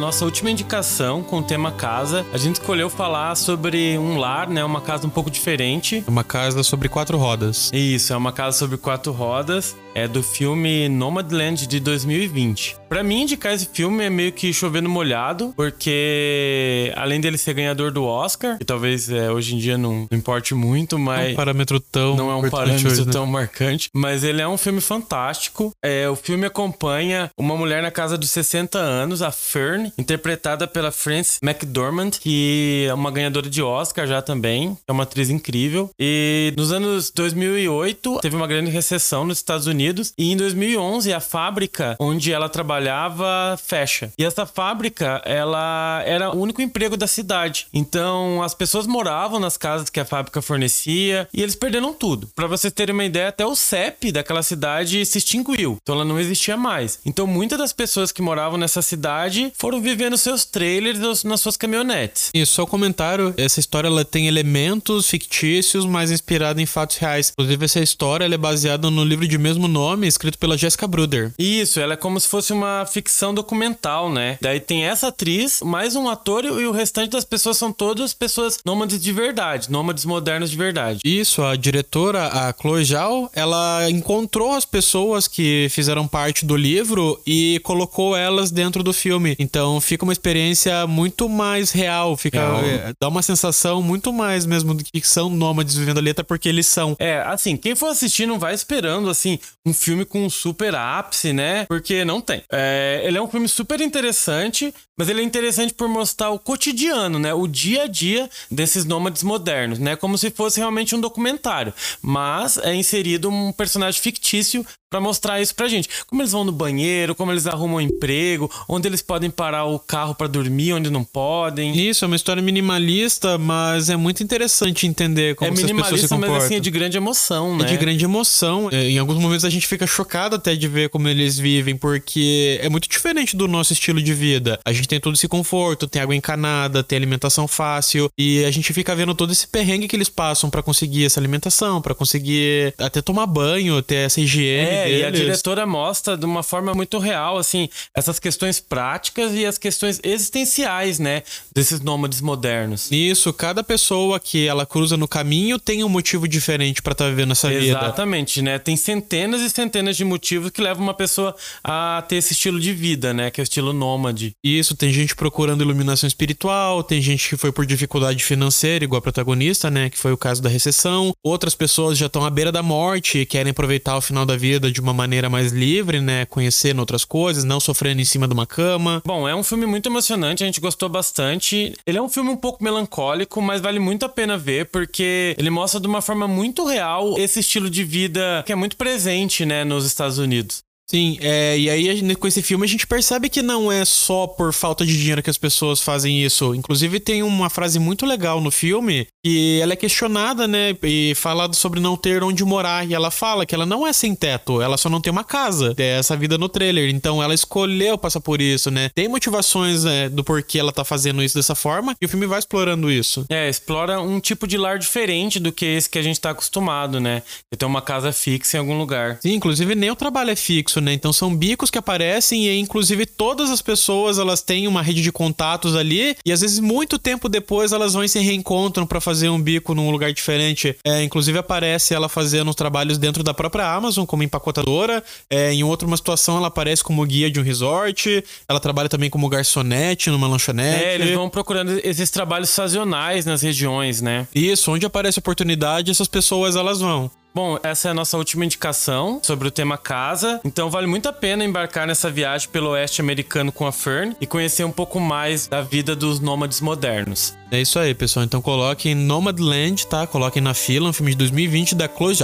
Nossa 0.00 0.24
última 0.24 0.50
indicação 0.50 1.22
com 1.22 1.38
o 1.38 1.42
tema 1.42 1.70
casa. 1.70 2.26
A 2.32 2.38
gente 2.38 2.56
escolheu 2.56 2.88
falar 2.88 3.34
sobre 3.34 3.98
um 3.98 4.16
lar, 4.16 4.48
né? 4.48 4.64
Uma 4.64 4.80
casa 4.80 5.06
um 5.06 5.10
pouco 5.10 5.30
diferente. 5.30 6.02
Uma 6.08 6.24
casa 6.24 6.62
sobre 6.62 6.88
quatro 6.88 7.18
rodas. 7.18 7.70
Isso, 7.72 8.12
é 8.12 8.16
uma 8.16 8.32
casa 8.32 8.56
sobre 8.56 8.78
quatro 8.78 9.12
rodas. 9.12 9.76
É 9.94 10.06
do 10.08 10.22
filme 10.22 10.88
Nomadland 10.88 11.66
de 11.66 11.80
2020. 11.80 12.76
Para 12.88 13.02
mim, 13.02 13.22
indicar 13.22 13.52
esse 13.52 13.68
filme 13.72 14.04
é 14.04 14.10
meio 14.10 14.32
que 14.32 14.52
chovendo 14.52 14.88
molhado, 14.88 15.52
porque 15.56 16.92
além 16.96 17.20
dele 17.20 17.36
ser 17.36 17.54
ganhador 17.54 17.90
do 17.90 18.04
Oscar, 18.04 18.56
que 18.58 18.64
talvez 18.64 19.10
é, 19.10 19.30
hoje 19.30 19.54
em 19.54 19.58
dia 19.58 19.76
não, 19.76 20.06
não 20.10 20.18
importe 20.18 20.54
muito, 20.54 20.98
mas. 20.98 21.30
É 21.30 21.32
um 21.32 21.36
parâmetro 21.36 21.80
tão. 21.80 22.16
Não 22.16 22.30
é 22.30 22.34
um 22.36 22.48
parâmetro 22.48 22.90
hoje, 22.90 23.04
né? 23.04 23.12
tão 23.12 23.26
marcante. 23.26 23.90
Mas 23.92 24.22
ele 24.22 24.40
é 24.40 24.46
um 24.46 24.56
filme 24.56 24.80
fantástico. 24.80 25.72
É, 25.84 26.08
o 26.08 26.14
filme 26.14 26.46
acompanha 26.46 27.30
uma 27.36 27.56
mulher 27.56 27.82
na 27.82 27.90
casa 27.90 28.16
dos 28.16 28.30
60 28.30 28.78
anos, 28.78 29.22
a 29.22 29.32
Fern, 29.32 29.89
interpretada 29.98 30.66
pela 30.66 30.90
Frances 30.90 31.38
McDormand, 31.42 32.10
que 32.20 32.86
é 32.88 32.94
uma 32.94 33.10
ganhadora 33.10 33.48
de 33.48 33.62
Oscar 33.62 34.06
já 34.06 34.22
também. 34.22 34.76
É 34.86 34.92
uma 34.92 35.04
atriz 35.04 35.30
incrível. 35.30 35.90
E 35.98 36.52
nos 36.56 36.72
anos 36.72 37.10
2008, 37.10 38.20
teve 38.20 38.36
uma 38.36 38.46
grande 38.46 38.70
recessão 38.70 39.24
nos 39.24 39.38
Estados 39.38 39.66
Unidos. 39.66 40.12
E 40.16 40.32
em 40.32 40.36
2011, 40.36 41.12
a 41.12 41.20
fábrica 41.20 41.96
onde 41.98 42.32
ela 42.32 42.48
trabalhava 42.48 43.58
fecha. 43.62 44.12
E 44.18 44.24
essa 44.24 44.46
fábrica, 44.46 45.22
ela 45.24 46.02
era 46.04 46.30
o 46.30 46.40
único 46.40 46.62
emprego 46.62 46.96
da 46.96 47.06
cidade. 47.06 47.66
Então, 47.72 48.42
as 48.42 48.54
pessoas 48.54 48.86
moravam 48.86 49.40
nas 49.40 49.56
casas 49.56 49.90
que 49.90 50.00
a 50.00 50.04
fábrica 50.04 50.42
fornecia 50.42 51.28
e 51.32 51.42
eles 51.42 51.54
perderam 51.54 51.92
tudo. 51.92 52.28
Para 52.34 52.46
vocês 52.46 52.72
terem 52.72 52.94
uma 52.94 53.04
ideia, 53.04 53.28
até 53.28 53.44
o 53.44 53.54
CEP 53.54 54.12
daquela 54.12 54.42
cidade 54.42 55.04
se 55.06 55.18
extinguiu. 55.18 55.78
Então, 55.82 55.94
ela 55.94 56.04
não 56.04 56.18
existia 56.18 56.56
mais. 56.56 56.98
Então, 57.04 57.26
muitas 57.26 57.58
das 57.58 57.72
pessoas 57.72 58.12
que 58.12 58.22
moravam 58.22 58.58
nessa 58.58 58.82
cidade 58.82 59.52
foram 59.56 59.79
vivendo 59.80 60.16
seus 60.16 60.44
trailers 60.44 61.24
nas 61.24 61.40
suas 61.40 61.56
caminhonetes. 61.56 62.30
E 62.34 62.44
só 62.46 62.64
um 62.64 62.66
comentário, 62.66 63.34
essa 63.36 63.60
história 63.60 63.88
ela 63.88 64.04
tem 64.04 64.26
elementos 64.26 65.08
fictícios, 65.08 65.84
mas 65.84 66.10
inspirada 66.10 66.60
em 66.60 66.66
fatos 66.66 66.96
reais. 66.96 67.32
Inclusive, 67.32 67.64
essa 67.64 67.80
história 67.80 68.24
é 68.24 68.38
baseada 68.38 68.90
no 68.90 69.04
livro 69.04 69.26
de 69.26 69.38
mesmo 69.38 69.68
nome, 69.68 70.06
escrito 70.06 70.38
pela 70.38 70.56
Jessica 70.56 70.86
Bruder. 70.86 71.32
Isso, 71.38 71.80
ela 71.80 71.94
é 71.94 71.96
como 71.96 72.18
se 72.20 72.28
fosse 72.28 72.52
uma 72.52 72.86
ficção 72.86 73.34
documental, 73.34 74.10
né? 74.12 74.38
Daí 74.40 74.60
tem 74.60 74.84
essa 74.84 75.08
atriz, 75.08 75.60
mais 75.62 75.96
um 75.96 76.08
ator 76.08 76.44
e 76.44 76.66
o 76.66 76.72
restante 76.72 77.10
das 77.10 77.24
pessoas 77.24 77.56
são 77.56 77.72
todas 77.72 78.14
pessoas 78.14 78.58
nômades 78.64 79.00
de 79.00 79.12
verdade, 79.12 79.70
nômades 79.70 80.04
modernos 80.04 80.50
de 80.50 80.56
verdade. 80.56 81.00
Isso, 81.04 81.42
a 81.42 81.56
diretora, 81.56 82.26
a 82.26 82.54
Chloe 82.58 82.84
Zhao, 82.84 83.30
ela 83.34 83.88
encontrou 83.90 84.52
as 84.52 84.64
pessoas 84.64 85.26
que 85.26 85.68
fizeram 85.70 86.06
parte 86.06 86.44
do 86.44 86.56
livro 86.56 87.20
e 87.26 87.60
colocou 87.62 88.16
elas 88.16 88.50
dentro 88.50 88.82
do 88.82 88.92
filme. 88.92 89.36
Então 89.38 89.59
fica 89.80 90.04
uma 90.04 90.12
experiência 90.12 90.86
muito 90.86 91.28
mais 91.28 91.70
real, 91.70 92.16
fica 92.16 92.38
é, 92.38 92.92
dá 93.00 93.08
uma 93.08 93.22
sensação 93.22 93.82
muito 93.82 94.12
mais 94.12 94.46
mesmo 94.46 94.74
do 94.74 94.84
que 94.84 95.06
são 95.06 95.28
nômades 95.28 95.76
vivendo 95.76 95.98
ali, 95.98 96.10
até 96.10 96.22
porque 96.22 96.48
eles 96.48 96.66
são. 96.66 96.96
É, 96.98 97.20
assim, 97.22 97.56
quem 97.56 97.74
for 97.74 97.88
assistir 97.88 98.26
não 98.26 98.38
vai 98.38 98.54
esperando 98.54 99.08
assim 99.10 99.38
um 99.66 99.72
filme 99.74 100.04
com 100.04 100.24
um 100.24 100.30
super 100.30 100.74
ápice, 100.74 101.32
né? 101.32 101.66
Porque 101.66 102.04
não 102.04 102.20
tem. 102.20 102.42
É, 102.50 103.02
ele 103.04 103.18
é 103.18 103.22
um 103.22 103.28
filme 103.28 103.48
super 103.48 103.80
interessante, 103.80 104.72
mas 104.98 105.08
ele 105.08 105.20
é 105.20 105.24
interessante 105.24 105.74
por 105.74 105.88
mostrar 105.88 106.30
o 106.30 106.38
cotidiano, 106.38 107.18
né? 107.18 107.32
O 107.34 107.46
dia 107.46 107.84
a 107.84 107.86
dia 107.86 108.28
desses 108.50 108.84
nômades 108.84 109.22
modernos, 109.22 109.78
né? 109.78 109.96
Como 109.96 110.16
se 110.16 110.30
fosse 110.30 110.58
realmente 110.58 110.94
um 110.94 111.00
documentário. 111.00 111.72
Mas 112.02 112.58
é 112.58 112.74
inserido 112.74 113.28
um 113.28 113.52
personagem 113.52 114.00
fictício 114.00 114.64
para 114.90 115.00
mostrar 115.00 115.40
isso 115.40 115.54
pra 115.54 115.68
gente. 115.68 115.88
Como 116.06 116.20
eles 116.20 116.32
vão 116.32 116.42
no 116.42 116.50
banheiro, 116.50 117.14
como 117.14 117.30
eles 117.30 117.46
arrumam 117.46 117.76
um 117.76 117.80
emprego, 117.80 118.50
onde 118.68 118.88
eles 118.88 119.00
podem 119.00 119.30
parar 119.30 119.64
o 119.64 119.78
carro 119.78 120.16
para 120.16 120.26
dormir, 120.26 120.72
onde 120.72 120.90
não 120.90 121.04
podem. 121.04 121.88
Isso, 121.88 122.04
é 122.04 122.06
uma 122.06 122.16
história 122.16 122.42
minimalista, 122.42 123.38
mas 123.38 123.88
é 123.88 123.96
muito 123.96 124.22
interessante 124.22 124.88
entender 124.88 125.36
como 125.36 125.48
é 125.48 125.54
essas 125.54 125.70
pessoas 125.70 126.00
se 126.00 126.08
comportam. 126.08 126.34
mas 126.34 126.44
assim, 126.44 126.56
é 126.56 126.60
de 126.60 126.70
grande 126.70 126.96
emoção, 126.96 127.56
né? 127.56 127.64
É 127.64 127.68
de 127.68 127.76
grande 127.76 128.04
emoção. 128.04 128.68
É, 128.72 128.88
em 128.88 128.98
alguns 128.98 129.16
momentos 129.18 129.44
a 129.44 129.50
gente 129.50 129.66
fica 129.66 129.86
chocado 129.86 130.34
até 130.34 130.56
de 130.56 130.66
ver 130.66 130.88
como 130.88 131.06
eles 131.06 131.38
vivem, 131.38 131.76
porque 131.76 132.58
é 132.60 132.68
muito 132.68 132.88
diferente 132.88 133.36
do 133.36 133.46
nosso 133.46 133.72
estilo 133.72 134.02
de 134.02 134.12
vida. 134.12 134.58
A 134.64 134.72
gente 134.72 134.88
tem 134.88 134.98
todo 134.98 135.14
esse 135.14 135.28
conforto, 135.28 135.86
tem 135.86 136.02
água 136.02 136.16
encanada, 136.16 136.82
tem 136.82 136.96
alimentação 136.96 137.46
fácil, 137.46 138.10
e 138.18 138.44
a 138.44 138.50
gente 138.50 138.72
fica 138.72 138.94
vendo 138.96 139.14
todo 139.14 139.32
esse 139.32 139.46
perrengue 139.46 139.86
que 139.86 139.94
eles 139.94 140.08
passam 140.08 140.50
para 140.50 140.64
conseguir 140.64 141.04
essa 141.04 141.20
alimentação, 141.20 141.80
para 141.80 141.94
conseguir 141.94 142.74
até 142.76 143.00
tomar 143.00 143.26
banho, 143.26 143.80
ter 143.82 144.06
essa 144.06 144.20
higiene. 144.20 144.68
É, 144.68 144.79
deles. 144.84 145.00
e 145.00 145.04
a 145.04 145.10
diretora 145.10 145.66
mostra 145.66 146.16
de 146.16 146.24
uma 146.24 146.42
forma 146.42 146.74
muito 146.74 146.98
real, 146.98 147.38
assim, 147.38 147.68
essas 147.94 148.18
questões 148.18 148.60
práticas 148.60 149.32
e 149.34 149.46
as 149.46 149.58
questões 149.58 150.00
existenciais, 150.02 150.98
né, 150.98 151.22
desses 151.54 151.80
nômades 151.80 152.20
modernos. 152.20 152.90
Isso, 152.90 153.32
cada 153.32 153.62
pessoa 153.62 154.18
que 154.20 154.46
ela 154.46 154.66
cruza 154.66 154.96
no 154.96 155.08
caminho 155.08 155.58
tem 155.58 155.84
um 155.84 155.88
motivo 155.88 156.26
diferente 156.26 156.82
para 156.82 156.92
estar 156.92 157.04
tá 157.04 157.10
vivendo 157.10 157.32
essa 157.32 157.48
Exatamente, 157.48 157.66
vida. 157.66 157.78
Exatamente, 157.78 158.42
né? 158.42 158.58
Tem 158.58 158.76
centenas 158.76 159.40
e 159.40 159.50
centenas 159.50 159.96
de 159.96 160.04
motivos 160.04 160.50
que 160.50 160.60
levam 160.60 160.82
uma 160.82 160.94
pessoa 160.94 161.34
a 161.62 162.04
ter 162.08 162.16
esse 162.16 162.32
estilo 162.32 162.60
de 162.60 162.72
vida, 162.72 163.12
né, 163.12 163.30
que 163.30 163.40
é 163.40 163.42
o 163.42 163.44
estilo 163.44 163.72
nômade. 163.72 164.32
Isso, 164.42 164.76
tem 164.76 164.92
gente 164.92 165.14
procurando 165.14 165.62
iluminação 165.62 166.06
espiritual, 166.06 166.82
tem 166.82 167.00
gente 167.00 167.28
que 167.28 167.36
foi 167.36 167.52
por 167.52 167.66
dificuldade 167.66 168.22
financeira, 168.22 168.84
igual 168.84 168.98
a 168.98 169.02
protagonista, 169.02 169.70
né, 169.70 169.90
que 169.90 169.98
foi 169.98 170.12
o 170.12 170.16
caso 170.16 170.42
da 170.42 170.48
recessão. 170.48 171.12
Outras 171.22 171.54
pessoas 171.54 171.98
já 171.98 172.06
estão 172.06 172.24
à 172.24 172.30
beira 172.30 172.52
da 172.52 172.62
morte 172.62 173.18
e 173.18 173.26
querem 173.26 173.50
aproveitar 173.50 173.96
o 173.96 174.00
final 174.00 174.24
da 174.24 174.36
vida 174.36 174.69
de 174.72 174.80
uma 174.80 174.92
maneira 174.92 175.28
mais 175.28 175.52
livre, 175.52 176.00
né, 176.00 176.24
conhecendo 176.26 176.80
outras 176.80 177.04
coisas, 177.04 177.44
não 177.44 177.60
sofrendo 177.60 178.00
em 178.00 178.04
cima 178.04 178.26
de 178.26 178.34
uma 178.34 178.46
cama. 178.46 179.02
Bom, 179.04 179.28
é 179.28 179.34
um 179.34 179.42
filme 179.42 179.66
muito 179.66 179.88
emocionante, 179.88 180.42
a 180.42 180.46
gente 180.46 180.60
gostou 180.60 180.88
bastante. 180.88 181.74
Ele 181.86 181.98
é 181.98 182.02
um 182.02 182.08
filme 182.08 182.30
um 182.30 182.36
pouco 182.36 182.62
melancólico, 182.62 183.40
mas 183.40 183.60
vale 183.60 183.78
muito 183.78 184.04
a 184.04 184.08
pena 184.08 184.36
ver 184.36 184.66
porque 184.66 185.34
ele 185.38 185.50
mostra 185.50 185.80
de 185.80 185.86
uma 185.86 186.00
forma 186.00 186.26
muito 186.26 186.64
real 186.64 187.18
esse 187.18 187.40
estilo 187.40 187.70
de 187.70 187.84
vida 187.84 188.42
que 188.46 188.52
é 188.52 188.56
muito 188.56 188.76
presente, 188.76 189.44
né, 189.44 189.64
nos 189.64 189.84
Estados 189.84 190.18
Unidos. 190.18 190.62
Sim, 190.90 191.18
é, 191.20 191.56
e 191.56 191.70
aí 191.70 192.16
com 192.16 192.26
esse 192.26 192.42
filme 192.42 192.64
a 192.64 192.68
gente 192.68 192.84
percebe 192.84 193.28
que 193.28 193.42
não 193.42 193.70
é 193.70 193.84
só 193.84 194.26
por 194.26 194.52
falta 194.52 194.84
de 194.84 194.98
dinheiro 194.98 195.22
que 195.22 195.30
as 195.30 195.38
pessoas 195.38 195.80
fazem 195.80 196.24
isso. 196.24 196.52
Inclusive 196.52 196.98
tem 196.98 197.22
uma 197.22 197.48
frase 197.48 197.78
muito 197.78 198.04
legal 198.04 198.40
no 198.40 198.50
filme 198.50 199.06
que 199.24 199.60
ela 199.62 199.74
é 199.74 199.76
questionada, 199.76 200.48
né, 200.48 200.76
e 200.82 201.14
falado 201.14 201.54
sobre 201.54 201.78
não 201.78 201.96
ter 201.96 202.24
onde 202.24 202.44
morar. 202.44 202.84
E 202.84 202.92
ela 202.92 203.12
fala 203.12 203.46
que 203.46 203.54
ela 203.54 203.64
não 203.64 203.86
é 203.86 203.92
sem 203.92 204.16
teto, 204.16 204.60
ela 204.60 204.76
só 204.76 204.90
não 204.90 205.00
tem 205.00 205.12
uma 205.12 205.22
casa. 205.22 205.74
É 205.78 205.98
essa 205.98 206.16
vida 206.16 206.36
no 206.36 206.48
trailer. 206.48 206.90
Então 206.90 207.22
ela 207.22 207.34
escolheu 207.34 207.96
passar 207.96 208.20
por 208.20 208.40
isso, 208.40 208.68
né? 208.68 208.90
Tem 208.92 209.06
motivações 209.06 209.84
é, 209.84 210.08
do 210.08 210.24
porquê 210.24 210.58
ela 210.58 210.72
tá 210.72 210.84
fazendo 210.84 211.22
isso 211.22 211.36
dessa 211.36 211.54
forma 211.54 211.94
e 212.00 212.06
o 212.06 212.08
filme 212.08 212.26
vai 212.26 212.40
explorando 212.40 212.90
isso. 212.90 213.24
É, 213.28 213.48
explora 213.48 214.00
um 214.00 214.18
tipo 214.18 214.44
de 214.44 214.58
lar 214.58 214.76
diferente 214.76 215.38
do 215.38 215.52
que 215.52 215.66
esse 215.66 215.88
que 215.88 216.00
a 216.00 216.02
gente 216.02 216.20
tá 216.20 216.30
acostumado, 216.30 216.98
né? 216.98 217.22
De 217.52 217.56
ter 217.56 217.64
uma 217.64 217.80
casa 217.80 218.12
fixa 218.12 218.56
em 218.56 218.60
algum 218.60 218.76
lugar. 218.76 219.20
Sim, 219.22 219.34
inclusive 219.34 219.76
nem 219.76 219.92
o 219.92 219.96
trabalho 219.96 220.30
é 220.30 220.36
fixo 220.36 220.79
né? 220.80 220.92
Então 220.92 221.12
são 221.12 221.34
bicos 221.34 221.70
que 221.70 221.78
aparecem 221.78 222.46
e 222.46 222.58
inclusive 222.58 223.06
todas 223.06 223.50
as 223.50 223.62
pessoas 223.62 224.18
elas 224.18 224.42
têm 224.42 224.66
uma 224.66 224.82
rede 224.82 225.02
de 225.02 225.12
contatos 225.12 225.76
ali 225.76 226.16
e 226.24 226.32
às 226.32 226.40
vezes 226.40 226.58
muito 226.58 226.98
tempo 226.98 227.28
depois 227.28 227.72
elas 227.72 227.94
vão 227.94 228.04
e 228.04 228.08
se 228.08 228.18
reencontram 228.18 228.86
para 228.86 229.00
fazer 229.00 229.28
um 229.28 229.40
bico 229.40 229.74
num 229.74 229.90
lugar 229.90 230.12
diferente. 230.12 230.76
É, 230.84 231.02
inclusive 231.02 231.38
aparece 231.38 231.94
ela 231.94 232.08
fazendo 232.08 232.52
trabalhos 232.54 232.98
dentro 232.98 233.22
da 233.22 233.34
própria 233.34 233.72
Amazon 233.72 234.04
como 234.04 234.22
empacotadora. 234.22 235.02
É, 235.28 235.52
em 235.52 235.62
outra 235.62 235.86
uma 235.86 235.96
situação 235.96 236.36
ela 236.36 236.48
aparece 236.48 236.82
como 236.82 237.04
guia 237.04 237.30
de 237.30 237.40
um 237.40 237.42
resort. 237.42 238.24
Ela 238.48 238.60
trabalha 238.60 238.88
também 238.88 239.10
como 239.10 239.28
garçonete 239.28 240.10
numa 240.10 240.26
lanchonete. 240.26 240.84
É, 240.84 240.94
eles 240.94 241.14
vão 241.14 241.28
procurando 241.28 241.80
esses 241.84 242.10
trabalhos 242.10 242.50
sazonais 242.50 243.24
nas 243.24 243.42
regiões, 243.42 244.00
né? 244.00 244.26
Isso, 244.34 244.70
onde 244.72 244.86
aparece 244.86 245.18
oportunidade, 245.18 245.90
essas 245.90 246.08
pessoas 246.08 246.56
elas 246.56 246.80
vão. 246.80 247.10
Bom, 247.34 247.58
essa 247.62 247.88
é 247.88 247.90
a 247.92 247.94
nossa 247.94 248.16
última 248.16 248.44
indicação 248.44 249.20
sobre 249.22 249.46
o 249.46 249.50
tema 249.50 249.78
casa. 249.78 250.40
Então 250.44 250.68
vale 250.68 250.86
muito 250.86 251.08
a 251.08 251.12
pena 251.12 251.44
embarcar 251.44 251.86
nessa 251.86 252.10
viagem 252.10 252.48
pelo 252.48 252.70
oeste 252.70 253.00
americano 253.00 253.52
com 253.52 253.66
a 253.66 253.72
Fern 253.72 254.16
e 254.20 254.26
conhecer 254.26 254.64
um 254.64 254.72
pouco 254.72 254.98
mais 254.98 255.46
da 255.46 255.62
vida 255.62 255.94
dos 255.94 256.18
nômades 256.18 256.60
modernos. 256.60 257.36
É 257.50 257.60
isso 257.60 257.78
aí, 257.78 257.94
pessoal. 257.94 258.24
Então 258.24 258.42
coloquem 258.42 258.94
Nomadland, 258.94 259.86
tá? 259.86 260.06
Coloquem 260.06 260.42
na 260.42 260.54
fila, 260.54 260.88
um 260.88 260.92
filme 260.92 261.12
de 261.12 261.18
2020 261.18 261.74
da 261.74 261.88
Chloe 261.88 262.14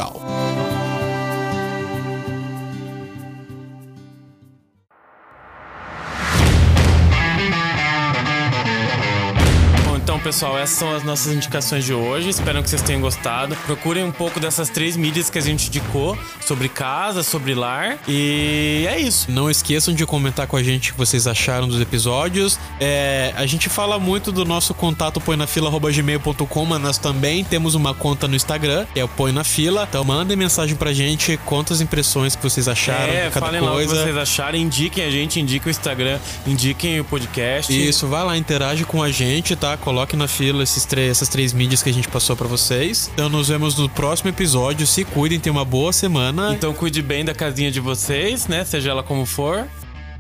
pessoal, 10.27 10.59
essas 10.59 10.77
são 10.77 10.93
as 10.93 11.05
nossas 11.05 11.33
indicações 11.33 11.85
de 11.85 11.95
hoje. 11.95 12.31
Espero 12.31 12.61
que 12.61 12.69
vocês 12.69 12.83
tenham 12.83 13.01
gostado. 13.01 13.55
Procurem 13.65 14.03
um 14.03 14.11
pouco 14.11 14.41
dessas 14.41 14.69
três 14.69 14.97
mídias 14.97 15.31
que 15.31 15.39
a 15.39 15.41
gente 15.41 15.69
indicou 15.69 16.19
sobre 16.41 16.69
casa, 16.69 17.23
sobre 17.23 17.55
lar. 17.55 17.97
E 18.09 18.85
é 18.89 18.99
isso. 18.99 19.31
Não 19.31 19.49
esqueçam 19.49 19.95
de 19.95 20.05
comentar 20.05 20.49
com 20.49 20.57
a 20.57 20.63
gente 20.65 20.91
o 20.91 20.95
que 20.95 20.99
vocês 20.99 21.29
acharam 21.29 21.69
dos 21.69 21.81
episódios. 21.81 22.59
É, 22.81 23.33
a 23.37 23.47
gente 23.47 23.69
fala 23.69 24.01
muito 24.01 24.33
do 24.33 24.45
nosso 24.45 24.75
contato 24.75 25.21
põenafila.gmail.com, 25.21 26.65
mas 26.65 26.81
nós 26.81 26.99
também 26.99 27.45
temos 27.45 27.77
uma 27.77 27.95
conta 27.95 28.27
no 28.27 28.35
Instagram, 28.35 28.85
que 28.93 28.99
é 28.99 29.05
o 29.05 29.09
Põe 29.09 29.31
na 29.31 29.45
Fila. 29.45 29.87
Então 29.89 30.03
mandem 30.03 30.37
mensagem 30.37 30.75
pra 30.75 30.93
gente, 30.93 31.37
conta 31.45 31.73
as 31.73 31.81
impressões 31.81 32.35
que 32.35 32.43
vocês 32.43 32.67
acharam 32.67 33.13
É, 33.13 33.29
de 33.29 33.31
cada 33.31 33.47
falem 33.47 33.61
lá 33.61 33.75
o 33.75 33.79
que 33.79 33.87
coisa. 33.87 34.03
vocês 34.03 34.17
acharam. 34.17 34.59
Indiquem 34.59 35.05
a 35.05 35.11
gente, 35.11 35.39
indiquem 35.39 35.69
o 35.69 35.71
Instagram, 35.71 36.19
indiquem 36.45 36.99
o 36.99 37.05
podcast. 37.05 37.73
Isso, 37.73 38.09
vai 38.09 38.25
lá, 38.25 38.37
interage 38.37 38.85
com 38.85 39.01
a 39.01 39.09
gente, 39.09 39.55
tá? 39.55 39.77
Coloque 39.77 40.16
na 40.17 40.29
fila 40.29 40.63
esses 40.63 40.87
essas 40.97 41.29
três 41.29 41.53
mídias 41.53 41.83
que 41.83 41.91
a 41.91 41.93
gente 41.93 42.09
passou 42.09 42.37
pra 42.37 42.47
vocês. 42.47 43.11
Então 43.15 43.29
nos 43.29 43.49
vemos 43.49 43.77
no 43.77 43.89
próximo 43.89 44.31
episódio. 44.31 44.87
Se 44.87 45.05
cuidem, 45.05 45.39
tenham 45.39 45.57
uma 45.57 45.65
boa 45.65 45.93
semana. 45.93 46.53
Então 46.53 46.73
cuide 46.73 47.03
bem 47.03 47.25
da 47.25 47.35
casinha 47.35 47.71
de 47.71 47.81
vocês, 47.81 48.47
né? 48.47 48.65
Seja 48.65 48.91
ela 48.91 49.03
como 49.03 49.25
for. 49.27 49.67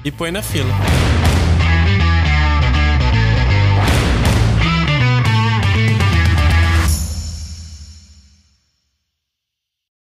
E 0.04 0.10
põe 0.10 0.30
na 0.30 0.42
fila. 0.42 0.70